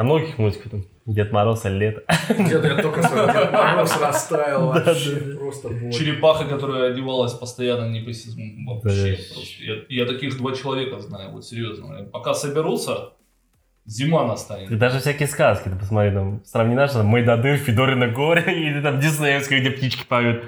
[0.00, 2.02] На многих мультиках там Дед Мороз, а лето.
[2.30, 5.36] Деда я только что Дед Мороз растаял вообще.
[5.38, 5.92] Просто боль.
[5.92, 8.80] Черепаха, которая одевалась постоянно не по сезону.
[8.82, 9.18] Вообще.
[9.58, 12.08] Я, я таких два человека знаю, вот серьезно.
[12.10, 13.12] Пока соберутся,
[13.84, 14.70] зима настанет.
[14.70, 19.00] И даже всякие сказки, ты посмотри, там, сравни наши, там, Майдады, Федорина горе, или там
[19.00, 20.44] Диснеевская, где птички поют.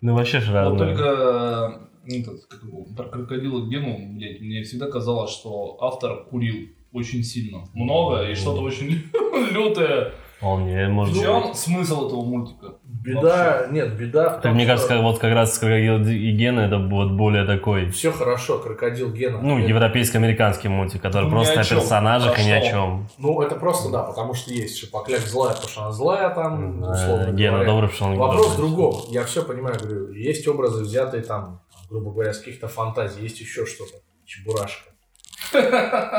[0.00, 0.96] Ну, вообще ж Вот разное.
[0.96, 6.70] только э, этот, как его, про крокодила Гену, блядь, мне всегда казалось, что автор курил
[6.96, 7.64] очень сильно.
[7.74, 9.02] Много и что-то очень
[9.52, 10.12] лютое.
[10.38, 11.22] Вполне, В может быть.
[11.22, 12.74] чем смысл этого мультика?
[12.84, 14.28] Беда, нет, беда.
[14.28, 17.12] в Так, том, мне что кажется, как, вот как раз Крокодил и Гена это вот
[17.12, 19.40] более такой, Все хорошо, крокодил Гена.
[19.40, 22.70] ну, Это- европейско-американский мультик, который Ну, просто о о персонажах А и ни о что?
[22.70, 23.08] чем.
[23.16, 27.32] Ну, это просто, да, потому что есть Шипокляк злая, потому что она злая там, условно
[27.32, 27.70] Гена говоря.
[27.70, 28.94] добрый, потому что он Вопрос в другом.
[29.08, 33.64] Я все понимаю, говорю, есть образы, взятые там, грубо говоря, с каких-то фантазий, есть еще
[33.64, 33.98] что-то.
[34.26, 34.90] Чебурашка.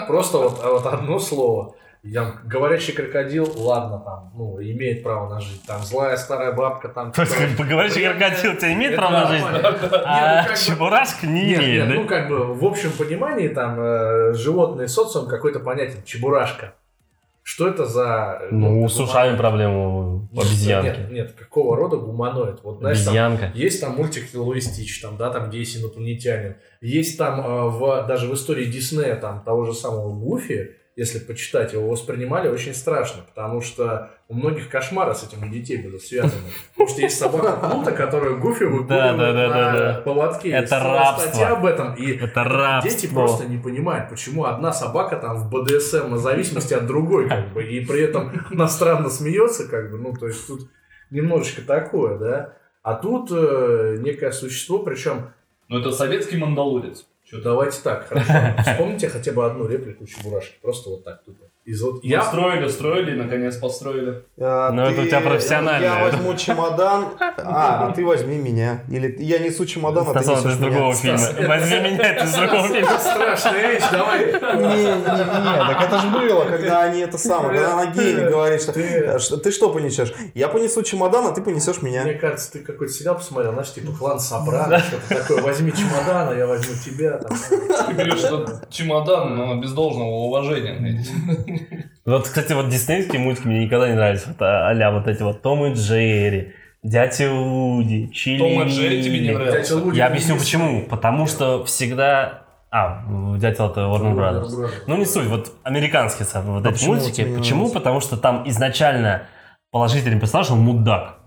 [0.08, 1.76] Просто вот, а вот одно слово.
[2.14, 5.62] Там говорящий крокодил, ладно, там, ну, имеет право на жизнь.
[5.68, 7.12] Там злая старая бабка, там...
[7.12, 9.60] То есть, как бы, говорящий крокодил тебя имеет право на жизнь, ну,
[10.06, 14.34] а как бы- Чебурашка не Нет, имеет, ну как бы в общем понимании там э,
[14.34, 16.76] животный социум какой-то понятен, чебурашка.
[17.50, 18.40] Что это за...
[18.42, 19.38] э, Ну, за с ушами гуманоид?
[19.38, 21.00] проблема у Нет, обезьянки.
[21.00, 22.60] Нет, нет, какого рода гуманоид?
[22.62, 23.52] Вот знаешь, там Обезьянка.
[23.56, 26.58] есть там мультик Луи Стич, там, да, там, где есть инопланетянин.
[26.82, 31.74] Есть там э, в, даже в истории Диснея, там, того же самого Гуфи, если почитать
[31.74, 36.34] его, воспринимали очень страшно, потому что у многих кошмары с этим у детей были связаны.
[36.72, 40.50] Потому что есть собака Плута, которую Гуфи выгуливает да, да, на поводке.
[40.50, 41.28] Это рабство.
[41.28, 42.92] статья об этом, и Это рабство.
[42.92, 47.54] Дети просто не понимают, почему одна собака там в БДСМ в зависимости от другой, как
[47.54, 50.68] бы, и при этом она странно смеется, как бы, ну, то есть тут
[51.12, 52.54] немножечко такое, да.
[52.82, 55.32] А тут э, некое существо, причем,
[55.68, 57.06] Ну, это советский мандалорец.
[57.28, 61.47] Что давайте так, хорошо, вспомните хотя бы одну реплику Чебурашки, просто вот так тупо.
[61.68, 64.24] Из вот Я строили, строили, и наконец построили.
[64.40, 65.96] А, Ну, это у тебя профессиональное.
[65.98, 68.84] Я возьму чемодан, а, а ты возьми меня.
[68.90, 70.70] Или я несу чемодан, а ты Стас, это из несешь меня.
[70.72, 71.20] другого фильма.
[71.50, 72.90] Возьми меня, это из другого фильма.
[72.90, 74.26] Это страшная вещь, давай.
[74.28, 78.62] Не, не, не, так это же было, когда они это самое, когда она гейне говорит,
[78.62, 80.14] что Ты- что- ты понесешь?
[80.36, 82.14] Я понесу чемодан, а ты понесешь Мне меня.
[82.18, 86.48] кажется, ты какой-то сериал посмотрел, знаешь, типа клан Сопрано, что-то такое, возьми чемодан, а я
[86.48, 87.20] возьму тебя.
[87.88, 91.04] Ты говоришь, что чемодан, но без должного уважения.
[92.06, 94.26] Вот, кстати, вот диснейские мультики мне никогда не нравились.
[94.28, 96.54] Вот, а- а-ля вот эти вот Том и Джерри,
[96.84, 98.38] Дядя Уди, Чили.
[98.40, 99.82] Том и Джерри тебе не нравится?
[99.94, 100.84] Я объясню почему.
[100.84, 102.44] Потому что всегда...
[102.70, 103.04] А,
[103.38, 104.70] Дятел это Warner Brothers.
[104.88, 105.28] Ну, не суть.
[105.28, 107.38] Вот американские вот А эти почему мультики.
[107.38, 107.70] Почему?
[107.70, 109.24] Потому что там изначально
[109.72, 111.18] положительный персонаж, он мудак.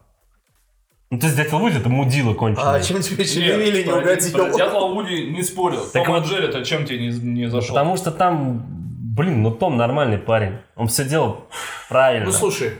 [1.11, 2.77] Ну, то есть Дятел Вуди это мудила конченый.
[2.77, 4.57] А чем тебе Чилевили не угодил?
[4.57, 5.81] Дятла Вуди не спорил.
[5.93, 7.75] Так Том и вот- Джерри-то чем тебе не, не зашел?
[7.75, 8.80] Потому что там,
[9.21, 10.57] блин, ну Том нормальный парень.
[10.77, 11.45] Он все делал
[11.89, 12.27] правильно.
[12.27, 12.73] Ну слушай,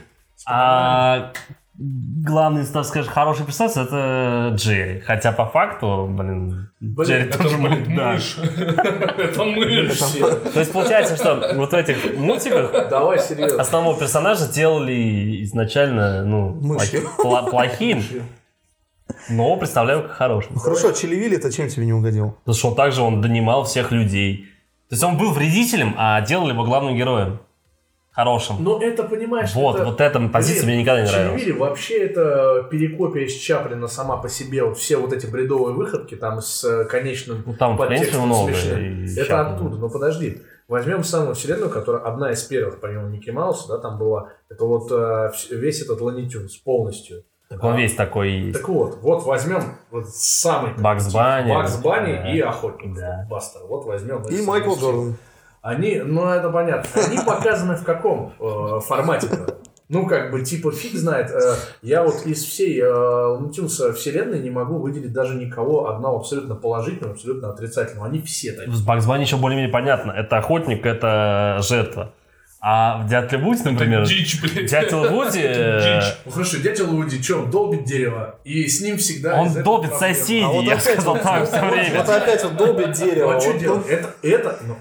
[0.47, 1.31] А
[1.77, 5.01] главный, так скажешь, хороший персонаж это Джерри.
[5.01, 8.13] Хотя по факту, блин, Блин, Джерри Это, тоже блин, мудак.
[8.13, 8.37] мышь.
[9.17, 9.99] Это мышь.
[10.53, 13.61] То есть получается, что вот в этих мультиках давай серьезно.
[13.61, 16.59] основного персонажа делали изначально, ну,
[17.17, 18.03] плохим,
[19.29, 20.53] но представляю как хорошим.
[20.55, 22.31] Ну хорошо, Чилевили-то чем тебе не угодил?
[22.39, 24.50] Потому что он также он донимал всех людей.
[24.91, 27.39] То есть он был вредителем, а делали его главным героем.
[28.11, 28.57] Хорошим.
[28.59, 29.85] Но это, понимаешь, Вот, это...
[29.85, 31.41] вот эта позиция Блин, мне никогда не нравилась.
[31.41, 34.65] Чилевили вообще это перекопия из Чаплина сама по себе.
[34.65, 38.51] Вот все вот эти бредовые выходки там с э, конечным Ну, там, подтекстом много.
[38.51, 39.05] смешным.
[39.05, 39.55] и Это Чаплина.
[39.55, 39.77] оттуда.
[39.77, 40.41] Но подожди.
[40.67, 44.27] Возьмем самую вселенную, которая одна из первых, помимо Микки Мауса, да, там была.
[44.49, 47.23] Это вот э, весь этот Ланитюнс полностью.
[47.51, 48.57] Так он весь такой есть.
[48.57, 51.53] Так вот, вот возьмем вот самый Бакс Банни.
[51.53, 52.31] Бакс Банни Да.
[52.33, 53.27] и Охотник Да.
[53.29, 53.61] Бастер.
[53.67, 54.21] Вот возьмем.
[54.23, 55.17] И Майкл Джордан.
[55.61, 59.27] Они, ну это понятно, они показаны в каком э, формате?
[59.89, 61.29] Ну, как бы, типа, фиг знает.
[61.31, 66.55] Э, я вот из всей э, Лунтюнса вселенной не могу выделить даже никого одного абсолютно
[66.55, 68.07] положительного, абсолютно отрицательного.
[68.07, 68.71] Они все такие.
[68.71, 70.11] В Бакс Банни еще более-менее понятно.
[70.13, 72.13] Это охотник, это жертва.
[72.63, 74.69] А в Дятле Вуди, например, Дичь, блядь.
[74.69, 76.13] Дятел Вуди, Дичь.
[76.25, 79.41] Ну хорошо, дядя Луди, что, он долбит дерево, и с ним всегда...
[79.41, 81.97] он долбит соседей, А вот я опять сказал вот- так все время.
[81.97, 83.35] Вот опять вот долбит Ну дерево.
[83.35, 83.87] а что делать?
[83.87, 84.75] Это, это, ну,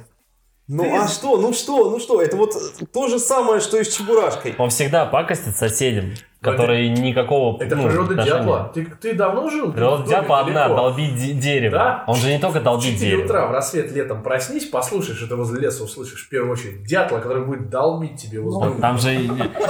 [0.69, 2.53] Ну Ты- а что, ну что, ну что, это вот
[2.93, 4.55] то же самое, что и с Чебурашкой.
[4.59, 8.39] Он всегда пакостит соседям, которые никакого это ну, природа отношения.
[8.39, 8.71] дятла.
[8.73, 9.73] Ты, ты давно жил?
[9.73, 11.77] Природа в дятла одна, долбить де- дерево.
[11.79, 12.05] Да?
[12.07, 13.25] Он же не только В долбит 4 дерево.
[13.25, 17.19] утра в рассвет летом проснись, послушай, что ты возле леса услышишь в первую очередь дятла,
[17.19, 19.29] который будет долбить тебе возле Вот, Там же,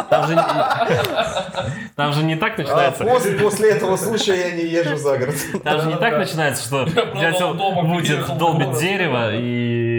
[0.09, 0.37] там же,
[1.97, 3.05] там же не так А начинается.
[3.05, 5.35] после, после этого случая я не езжу за город.
[5.65, 6.85] Там же не так начинается, что
[7.21, 9.90] дятел будет в долбить дерево и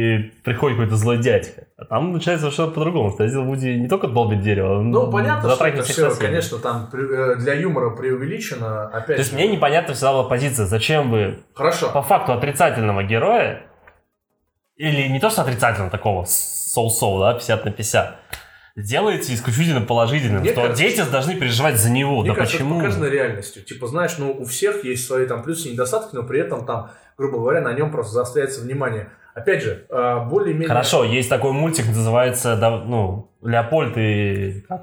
[0.43, 1.68] приходит какой-то злой дядька.
[1.78, 3.16] А там начинается что-то по-другому.
[3.18, 6.28] Дятел Вуди не только долбит дерево, он Ну, понятно, что это все, соседей.
[6.28, 8.88] конечно, там э, для юмора преувеличено.
[8.88, 11.89] Опять То есть мне непонятна всегда была позиция, зачем вы Хорошо.
[11.91, 13.64] по факту отрицательного героя,
[14.78, 18.16] или не то, что отрицательного такого, соу-соу, да, 50 на 50,
[18.78, 22.22] делаете исключительно положительным, Мне что кажется, дети должны переживать за него.
[22.22, 22.76] Мне да кажется, почему?
[22.76, 23.64] это показано реальностью.
[23.64, 26.89] Типа, знаешь, ну, у всех есть свои там плюсы и недостатки, но при этом там,
[27.22, 29.10] грубо говоря, на нем просто заостряется внимание.
[29.36, 30.68] Опять же, э, более-менее...
[30.68, 32.56] Хорошо, есть такой мультик, называется,
[32.86, 34.66] ну, Леопольд и...
[34.68, 34.82] как?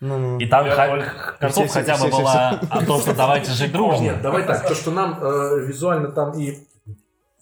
[0.00, 1.04] Ну, И там Леопольд.
[1.38, 4.02] концовка Все, все, хотя бы все, все, была о том, что давайте жить дружно.
[4.02, 6.54] Нет, давай так, то, что нам э, визуально там и,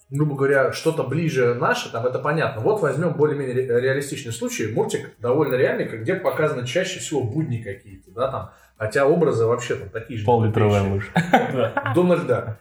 [0.09, 2.61] грубо говоря, что-то ближе наше, там это понятно.
[2.61, 4.71] Вот возьмем более-менее ре- реалистичный случай.
[4.71, 8.49] Мультик довольно реальный, как- где показаны чаще всего будни какие-то, да, там.
[8.77, 10.25] Хотя образы вообще там такие же.
[10.25, 11.11] Пол-литровая мышь.
[11.95, 12.59] Дональд Дак.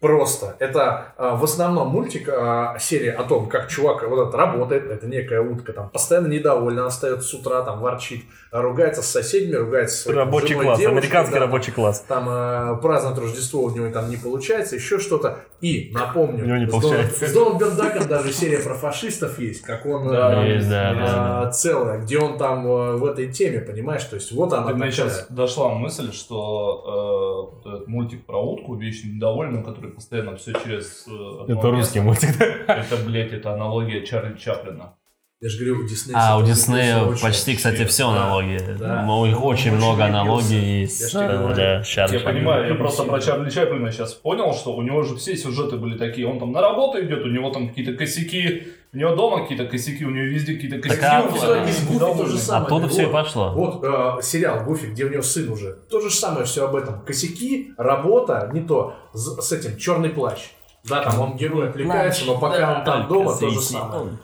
[0.00, 0.54] Просто.
[0.60, 5.08] Это а, в основном мультик, а, серия о том, как чувак вот этот работает, это
[5.08, 8.22] некая утка, там постоянно недовольна, она встает с утра, там ворчит,
[8.52, 12.04] ругается с соседями, ругается со своей Рабочий женой, класс, девушкой, американский да, рабочий класс.
[12.06, 15.38] там э, праздновать Рождество у него там не получается, еще что-то.
[15.60, 17.20] И, напомню, У него не с получается.
[17.24, 20.92] Дональд- с Дональдом Даком даже серия про фашистов есть, как он э, Да, Есть, да,
[20.92, 21.50] э, да.
[21.50, 24.92] целая, где он там э, в этой теме, понимаешь, то есть вот она Ты мне
[24.92, 31.06] сейчас дошла мысль, что э, мультик про утку, вечно недовольную, который постоянно все через...
[31.08, 32.44] э, Это русский мультик, да?
[32.74, 34.94] Это, блядь, это аналогия Чарли Чаплина.
[35.40, 36.16] Я же говорю, у Диснея...
[36.18, 38.26] А, у Диснея почти, кстати, все Да.
[38.26, 38.58] налоги.
[38.76, 39.04] Да.
[39.06, 43.48] Ну, У них очень много аналогий Я с да, Чарли понимаю, я просто про Чарли
[43.48, 46.26] Чаплина сейчас понял, что у него же все сюжеты были такие.
[46.26, 50.04] Он там на работу идет, у него там какие-то косяки, у него дома какие-то косяки,
[50.04, 51.04] у него везде какие-то косяки.
[51.04, 52.64] а всегда истории с Гуфи то же самое.
[52.66, 52.92] Оттуда Вот.
[52.92, 53.52] все и пошло.
[53.54, 55.74] Вот э, сериал Гуфи, где у него сын уже.
[55.90, 57.00] То же самое все об этом.
[57.04, 58.94] Косяки, работа, не то.
[59.12, 60.52] З- с этим черный плащ.
[60.88, 64.18] Да, там он герой отвлекается, но пока он там дома, то же самое.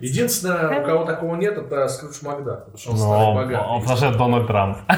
[0.00, 3.66] Единственное, у кого такого нет, это Скрудж Макдак, потому что он старый Ну, богатый.
[3.68, 4.78] он это Дональд Трамп.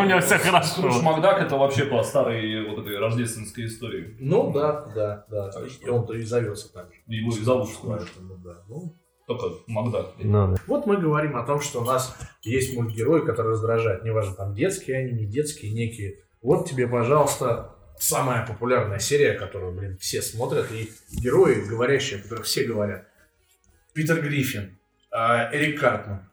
[0.00, 1.02] У него все Скрудж хорошо.
[1.02, 4.16] Макдак это вообще по старой вот этой рождественской истории.
[4.20, 5.50] Ну да, да, да.
[5.90, 7.00] Он-то и зовется так же.
[7.06, 8.02] Его и зовут Скрудж.
[8.68, 8.96] Ну,
[9.26, 10.06] Только Макдак.
[10.18, 10.60] Ну, да.
[10.66, 14.04] Вот мы говорим о том, что у нас есть мультгерои, которые раздражают.
[14.04, 16.14] Неважно, там детские они, не детские, некие.
[16.42, 22.46] Вот тебе, пожалуйста, самая популярная серия, которую, блин, все смотрят, и герои, говорящие, о которых
[22.46, 23.06] все говорят.
[23.92, 24.78] Питер Гриффин,
[25.12, 25.16] э,
[25.52, 26.28] Эрик Картман.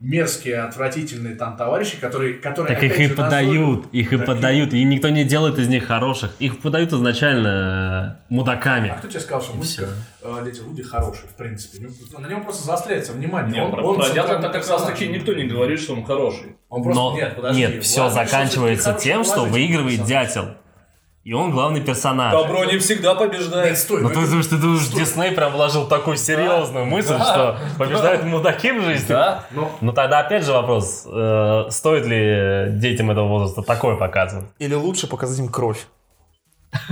[0.00, 2.34] Мерзкие, отвратительные там товарищи, которые...
[2.34, 5.86] которые Так их и подают, их и Так подают, и никто не делает из них
[5.86, 6.34] хороших.
[6.38, 8.94] Их подают изначально э, А мудаками.
[8.98, 9.88] кто тебе сказал, что мультик
[10.22, 11.86] э, Дети Вуди хороший, в принципе?
[11.86, 13.52] Ну, На нем просто заостряется внимание.
[13.52, 16.04] Нет, Он- про, он про центральный дядя как раз таки никто не говорит, что он
[16.04, 16.56] хороший.
[16.70, 20.54] Он просто- Но нет, подожди, нет, все заканчивается тем, что выигрывает дятел.
[21.22, 22.32] И он главный персонаж.
[22.32, 23.70] Добро не всегда побеждает.
[23.70, 27.58] Нет, стой, Ну ну ты думаешь, ты думаешь, Дисней прям вложил такую серьезную мысль, что
[27.78, 29.08] побеждают мудаки в жизни?
[29.08, 29.44] Да?
[29.50, 34.46] Ну, Ну тогда опять же вопрос, э, стоит ли детям этого возраста такое показывать?
[34.58, 35.86] Или лучше показать им кровь,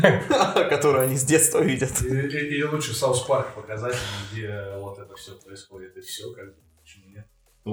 [0.69, 2.03] которую они с детства видят.
[2.03, 3.97] Или, лучше South Park показать,
[4.31, 6.55] где вот это все происходит, и все, как бы,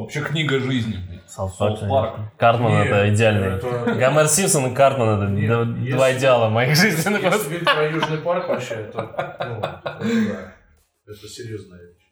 [0.02, 0.98] вообще книга жизни.
[1.28, 2.20] South Park.
[2.38, 3.48] Картман Нет, это идеальный.
[3.58, 7.24] это- Гомер Симпсон и Картман это Нет, д- если- два идеала моих жизненных.
[7.24, 10.54] Если говорить про Южный парк вообще, это, ну, это,
[11.08, 12.06] это серьезная вещь.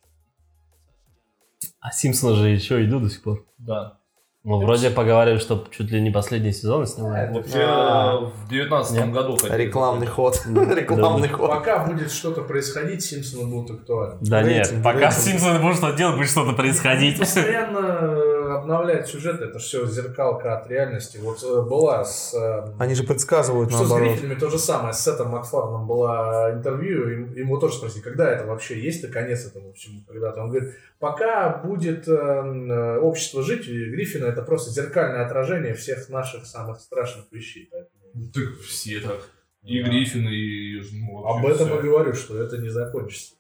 [1.80, 3.46] А Симпсоны же еще идут до сих пор.
[3.58, 3.98] Да.
[4.46, 7.34] Ну, вроде поговорили, что чуть ли не последний сезон снимают.
[7.34, 8.18] Вообще А.
[8.26, 9.14] в девятнадцатом Нет.
[9.16, 9.38] году.
[9.38, 9.64] хотели.
[9.64, 10.42] Рекламный ход.
[10.46, 11.50] Рекламный ход.
[11.50, 14.18] Пока будет что-то происходить, Симпсоны будут актуальны.
[14.20, 15.12] Да нет, пока.
[15.12, 17.20] Симпсоны будут что делать, будет что-то происходить.
[17.20, 21.18] Постоянно э, обновляют сюжет, это все зеркалка от реальности.
[21.22, 22.34] Вот э, была с...
[22.34, 24.14] э, Они же предсказывают Что с наоборот.
[24.14, 24.94] Гриффинами то же самое.
[24.94, 29.74] С Сетом Макфарном было интервью, им- ему тоже спросили, когда это вообще есть-то конец этому
[29.74, 30.42] всему когда-то.
[30.42, 36.10] Он говорит, пока будет э, э, общество жить, и Гриффины это просто зеркальное отражение всех
[36.10, 37.70] наших самых страшных вещей.
[37.72, 39.20] Поэтому Так все так.
[39.64, 39.90] И Да.
[39.90, 40.82] Гриффин, и...
[41.06, 41.80] ну, Об этом всё.
[41.80, 43.34] и говорю, что это не закончится.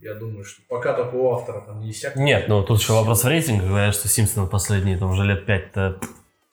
[0.00, 2.24] Я думаю, что пока только у автора там не иссякнет.
[2.24, 3.66] Нет, ну тут еще вопрос рейтинга.
[3.66, 5.98] Говорят, что Симпсоны последние там уже лет пять-то.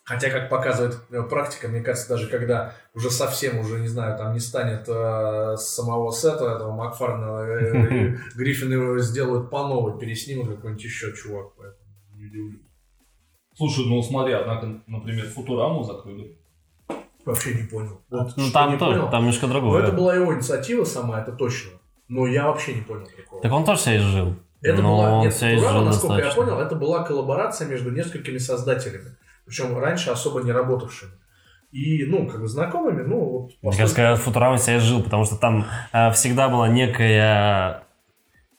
[0.04, 4.34] Хотя, как показывает э, практика, мне кажется, даже когда уже совсем уже, не знаю, там
[4.34, 10.50] не станет э, самого сета этого Макфарна, э, э, Гриффин его сделают по новой, переснимут
[10.50, 12.62] какой-нибудь еще чувак, поэтому не удивлюсь.
[13.56, 16.38] Слушай, ну смотри, однако, например, Футураму закрыли.
[17.26, 18.00] Вообще не понял.
[18.12, 19.12] Вот Ну там не тоже, понял.
[19.12, 19.84] там немножко Но другое.
[19.84, 21.72] это была его инициатива сама, это точно.
[22.08, 23.42] Но я вообще не понял прикола.
[23.42, 24.36] Так он тоже себя изжил.
[24.62, 26.44] Это Но была, он нет, себя изжил насколько я достаточно.
[26.44, 29.16] понял, это была коллаборация между несколькими создателями.
[29.46, 31.12] Причем раньше особо не работавшими.
[31.72, 33.52] И, ну, как бы знакомыми, ну, вот...
[33.62, 37.84] Мне поскольку- кажется, Футурама себя изжил, потому что там э, всегда была некая...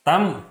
[0.03, 0.43] Там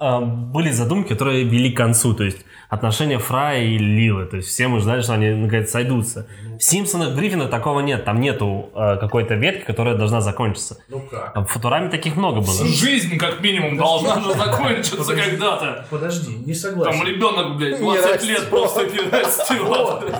[0.00, 2.44] э, были задумки, которые вели к концу, то есть
[2.74, 6.26] отношения Фрая и Лилы, то есть все мы ждали, что они наконец сойдутся.
[6.58, 10.78] В Симпсонах, Гриффинах такого нет, там нету э, какой-то ветки, которая должна закончиться.
[10.88, 11.36] Ну как?
[11.36, 12.66] В Футураме таких много было.
[12.66, 15.86] Жизнь, как минимум, должна же закончиться когда-то.
[15.90, 16.98] Подожди, не согласен.
[16.98, 18.28] Там ребенок, блядь, Не 20 растет.
[18.28, 19.60] лет просто не растет.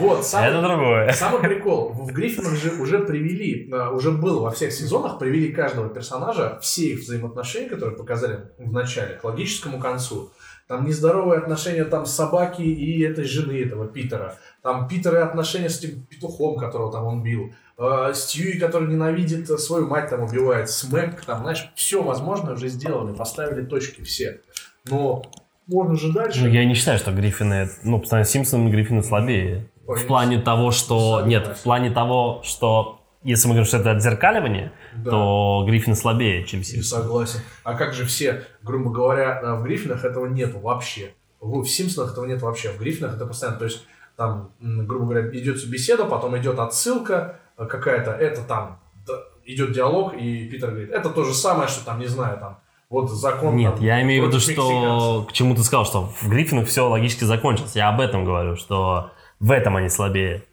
[0.01, 1.13] Вот, Это другое.
[1.13, 1.93] самый прикол.
[1.93, 6.93] В Гриффинах же уже привели, э, уже было во всех сезонах, привели каждого персонажа, все
[6.93, 10.31] их взаимоотношения, которые показали в начале, к логическому концу.
[10.67, 14.39] Там нездоровые отношения там собаки и этой жены этого Питера.
[14.63, 17.53] Там Питер и отношения с этим петухом, которого там он бил.
[17.77, 20.71] Э, Стьюи, который ненавидит э, свою мать, там убивает.
[20.71, 24.41] Смэк, там, знаешь, все возможное уже сделали, поставили точки все.
[24.89, 25.23] Но
[25.67, 26.41] можно же дальше.
[26.41, 29.69] Ну, я не считаю, что Гриффины, ну, по сравнению с Симпсонами, Гриффины слабее.
[29.87, 31.23] Ой, В плане того, что...
[31.27, 33.01] Нет, в плане того, что...
[33.25, 35.11] Если мы говорим, что это отзеркаливание, Да.
[35.11, 37.03] то Гриффины слабее, чем Симпсоны.
[37.03, 37.41] согласен.
[37.65, 41.15] А как же все, грубо говоря, а, в Гриффинах этого нету вообще.
[41.41, 42.71] В, Симпсонах этого нет вообще.
[42.71, 43.85] В Гриффинах это постоянно, то есть
[44.17, 48.81] там, грубо говоря, идет беседа, потом идет отсылка э, какая-то, это там
[49.47, 52.59] идет диалог, и Питер говорит, это то же самое, что там, не знаю, там,
[52.89, 53.57] вот закон.
[53.57, 55.27] Нет, там, я имею в виду, что...
[55.29, 57.73] К чему ты сказал, что в Гриффинах все логически закончилось.
[57.75, 59.11] Я об этом говорю, что
[59.41, 60.45] в этом они слабее.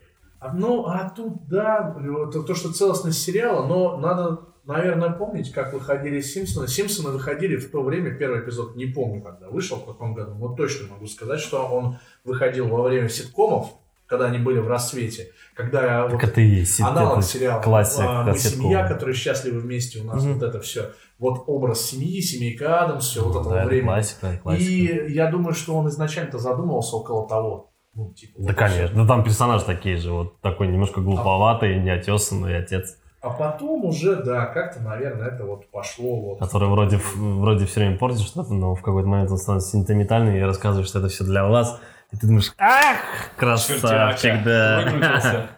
[0.53, 1.95] Ну, а тут, да,
[2.33, 6.67] то, то, что целостность сериала, но надо наверное, помните, как выходили Симпсоны?
[6.67, 10.55] Симпсоны выходили в то время, первый эпизод, не помню, когда вышел, в каком году, но
[10.55, 13.67] точно могу сказать, что он выходил во время ситкомов,
[14.05, 16.79] когда они были в рассвете, когда Так вот это и есть.
[16.81, 18.63] аналог это сериала классик а, «Мы ситкома.
[18.63, 20.33] семья», которые счастливы вместе, у нас Мгм.
[20.35, 20.91] вот это все.
[21.17, 23.87] Вот образ семьи, семейка Адамс, все вот этого Да, это времени.
[23.87, 24.69] классика, классика.
[24.69, 27.70] И я думаю, что он изначально-то задумывался около того.
[27.93, 29.03] Ну, типа, Да, конечно.
[29.03, 34.45] Да там персонажи такие же, вот такой немножко глуповатый, неотесанный отец, А потом уже, да,
[34.45, 36.39] как-то, наверное, это вот пошло вот.
[36.39, 40.39] который вроде, вроде все время портит что-то, но в какой-то момент он становится сентиментальным и
[40.39, 41.79] рассказывает, что это все для вас.
[42.11, 42.97] И ты думаешь, ах,
[43.37, 45.49] красавчик, да.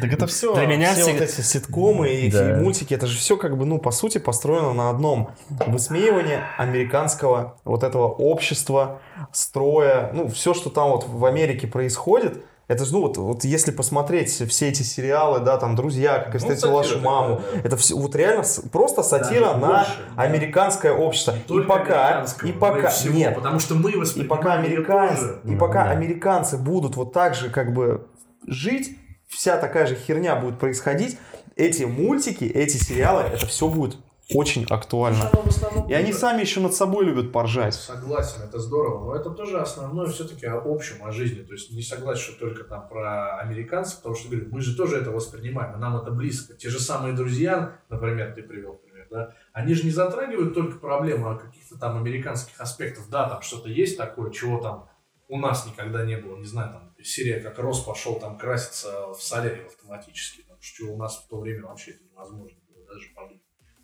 [0.00, 2.30] Так это все, Для меня все вот эти ситкомы и
[2.60, 5.30] мультики, это же все как бы, ну, по сути, построено на одном.
[5.48, 9.00] Высмеивании американского вот этого общества,
[9.32, 13.70] строя, ну, все, что там вот в Америке происходит, это же, ну, вот, вот если
[13.70, 17.60] посмотреть все эти сериалы, да, там, «Друзья», «Как я Ну, встретил вашу сатира маму», да.
[17.64, 20.22] это все, вот реально просто сатира Даже на больше, да.
[20.22, 21.32] американское общество.
[21.32, 25.56] Не И только пока, и пока, всего, нет, Потому что мы и пока американцы, и
[25.56, 25.90] пока Да.
[25.92, 28.06] американцы будут вот так же как бы
[28.46, 28.96] жить,
[29.26, 31.18] вся такая же херня будет происходить,
[31.56, 33.96] эти мультики, эти сериалы, это все будет
[34.34, 35.30] очень актуально.
[35.30, 37.74] Оно в основном И они сами еще над собой любят поржать.
[37.74, 41.42] Согласен, это здорово, но это тоже основное все-таки о общем, о жизни.
[41.42, 44.96] То есть не согласен, что только там про американцев, потому что, говорю, мы же тоже
[44.96, 46.54] это воспринимаем, и нам это близко.
[46.54, 51.30] Те же самые друзья, например, ты привел пример, да, они же не затрагивают только проблему
[51.30, 53.08] о каких-то там американских аспектах.
[53.08, 54.88] Да, там что-то есть такое, чего там
[55.28, 56.36] у нас никогда не было.
[56.36, 60.96] Не знаю, там серия как Рос пошел там краситься в солярий автоматически, потому что у
[60.96, 63.37] нас в то время вообще это невозможно было даже подумать.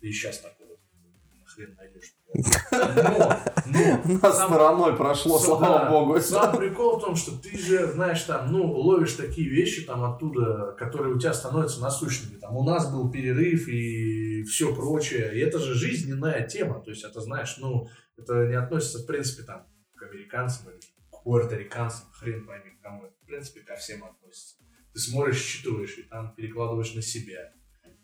[0.05, 0.77] И сейчас такого
[1.45, 2.13] хрен найдешь.
[2.31, 5.89] Но, но, Нас сам- стороной прошло, Сам- слава да.
[5.89, 6.19] богу.
[6.19, 10.75] Сам прикол в том, что ты же, знаешь, там, ну, ловишь такие вещи там оттуда,
[10.77, 12.37] которые у тебя становятся насущными.
[12.37, 15.35] Там у нас был перерыв и все прочее.
[15.35, 16.81] И это же жизненная тема.
[16.83, 21.23] То есть это, знаешь, ну, это не относится, в принципе, там, к американцам или к
[21.23, 23.05] пуэрториканцам, хрен пойми кому.
[23.05, 24.57] Это, в принципе, ко всем относится.
[24.93, 27.54] Ты смотришь, считываешь и там перекладываешь на себя.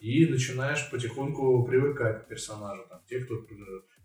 [0.01, 2.83] И начинаешь потихоньку привыкать к персонажу.
[2.89, 3.37] Там, те, кто э,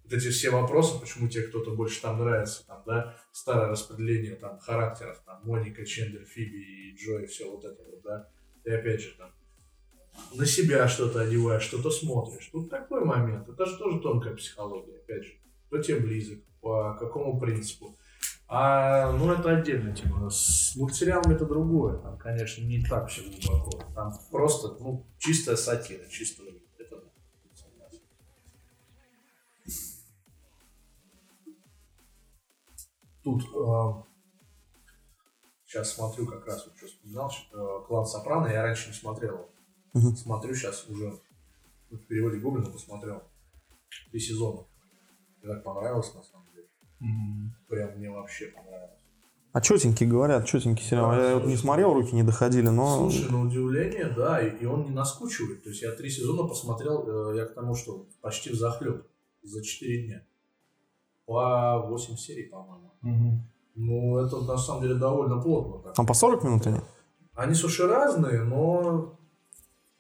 [0.05, 4.59] вот эти все вопросы, почему тебе кто-то больше там нравится, там, да, старое распределение там
[4.59, 8.29] характеров, там, Моника, Чендер, Фиби и Джой, все вот это вот, да,
[8.65, 9.31] и опять же там
[10.35, 12.51] на себя что-то одеваешь, что-то смотришь.
[12.53, 15.33] Тут такой момент, это же тоже тонкая психология, опять же,
[15.67, 17.97] кто тебе близок, по какому принципу.
[18.49, 20.31] А, ну, это отдельная тема.
[20.31, 21.99] С мультсериалами это другое.
[21.99, 23.83] Там, конечно, не так все глубоко.
[23.95, 26.53] Там просто, ну, чистая сатира, чистая.
[26.79, 27.03] Это.
[33.25, 33.43] Тут
[35.67, 39.51] сейчас смотрю как раз, вот что вспоминал, что, э, клан Сопрано я раньше не смотрел.
[40.17, 41.19] Смотрю сейчас уже
[41.91, 43.23] в переводе Гоблина посмотрел.
[44.11, 44.67] Три сезона.
[45.43, 46.46] Мне так понравилось, на самом деле.
[47.69, 48.91] Прям мне вообще понравилось.
[49.53, 51.15] А четенькие говорят, четенький сериал.
[51.15, 53.09] Я вот не смотрел, руки не доходили, но...
[53.09, 55.63] Слушай, на удивление, да, и, и он не наскучивает.
[55.63, 59.07] То есть я три сезона посмотрел, э, я к тому, что почти в захлеб
[59.43, 60.23] за 4 дня.
[61.25, 62.93] По 8 серий, по-моему.
[63.77, 65.83] Ну, это на самом деле довольно плотно.
[65.83, 65.95] Так.
[65.95, 66.81] Там по 40 минут они?
[67.35, 69.19] Они, слушай, разные, но,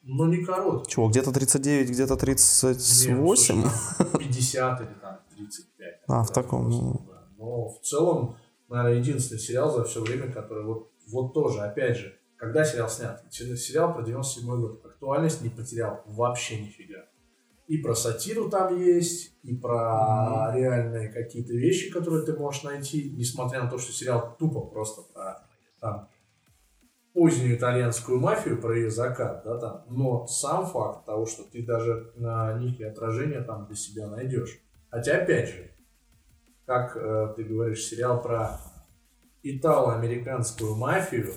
[0.02, 0.92] но не короткие.
[0.92, 3.62] Чего, где-то 39, где-то Не, 38?
[3.62, 6.00] слушай, там 50 или там 35.
[6.08, 7.06] А, в таком, просто, ну.
[7.08, 7.28] да.
[7.38, 8.36] Но в целом,
[8.68, 13.24] наверное, единственный сериал за все время, который вот, вот тоже, опять же, когда сериал снят?
[13.30, 14.84] Сериал про 97 год.
[14.84, 17.06] Актуальность не потерял вообще нифига.
[17.66, 23.64] И про сатиру там есть, и про реальные какие-то вещи, которые ты можешь найти, несмотря
[23.64, 25.48] на то, что сериал тупо просто про
[25.80, 26.08] там,
[27.12, 29.84] позднюю итальянскую мафию, про ее закат, да, там.
[29.88, 34.60] Но сам факт того, что ты даже на некие отражения там для себя найдешь.
[34.96, 35.70] Хотя, опять же,
[36.64, 38.58] как э, ты говоришь, сериал про
[39.42, 41.34] итало-американскую мафию,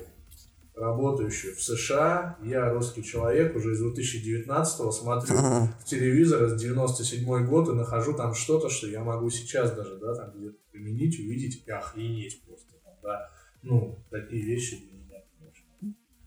[0.73, 2.37] работающую в США.
[2.41, 8.33] Я русский человек, уже из 2019-го смотрю в телевизор с 97 год и нахожу там
[8.33, 12.93] что-то, что я могу сейчас даже, да, там где-то применить, увидеть и охренеть просто, там,
[13.03, 13.29] да.
[13.61, 15.65] Ну, такие вещи для меня, конечно.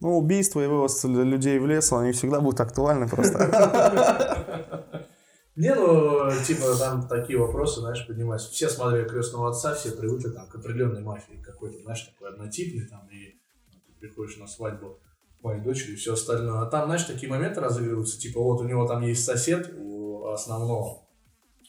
[0.01, 4.91] Ну, убийство и вывоз людей в лес, они всегда будут актуальны просто.
[5.55, 8.51] Не, ну, типа, там такие вопросы, знаешь, поднимаются.
[8.51, 13.07] Все смотрели «Крестного отца», все привыкли там к определенной мафии какой-то, знаешь, такой однотипный, там,
[13.11, 13.35] и
[13.71, 14.99] ну, ты приходишь на свадьбу
[15.43, 16.61] моей дочери и все остальное.
[16.61, 21.03] А там, знаешь, такие моменты разыгрываются, типа, вот у него там есть сосед у основного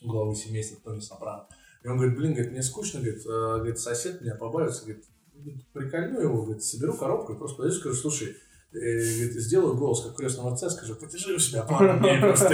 [0.03, 1.47] главы семейства Тони Сопрано.
[1.83, 5.05] И он говорит, блин, говорит, мне скучно, говорит, э, говорит, сосед меня побавится, говорит,
[5.75, 8.37] прикольну его, говорит, соберу коробку и просто подойду и скажу, слушай,
[8.75, 12.53] сделаю голос, как в крестном отце, скажу, подержи у себя пару дней просто.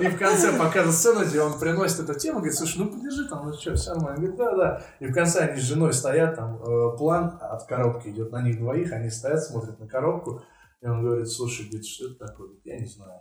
[0.00, 3.46] И в конце показывает сцену, где он приносит эту тему, говорит, слушай, ну подержи там,
[3.46, 4.16] ну что, все нормально.
[4.16, 4.82] Говорит, да, да.
[5.00, 8.58] И в конце они с женой стоят, там э, план от коробки идет на них
[8.58, 10.42] двоих, они стоят, смотрят на коробку,
[10.80, 12.46] и он говорит, слушай, говорит, что это такое?
[12.46, 13.20] Говорит, я не знаю.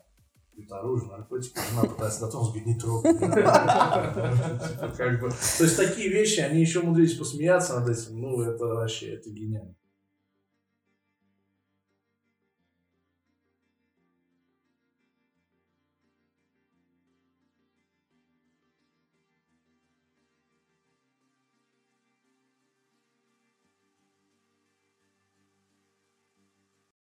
[0.54, 3.14] Говорит, оружие, наркотики, жена пытается том, говорит, не трогай.
[5.58, 9.76] То есть такие вещи, они еще умудрились посмеяться над этим, ну это вообще, это гениально.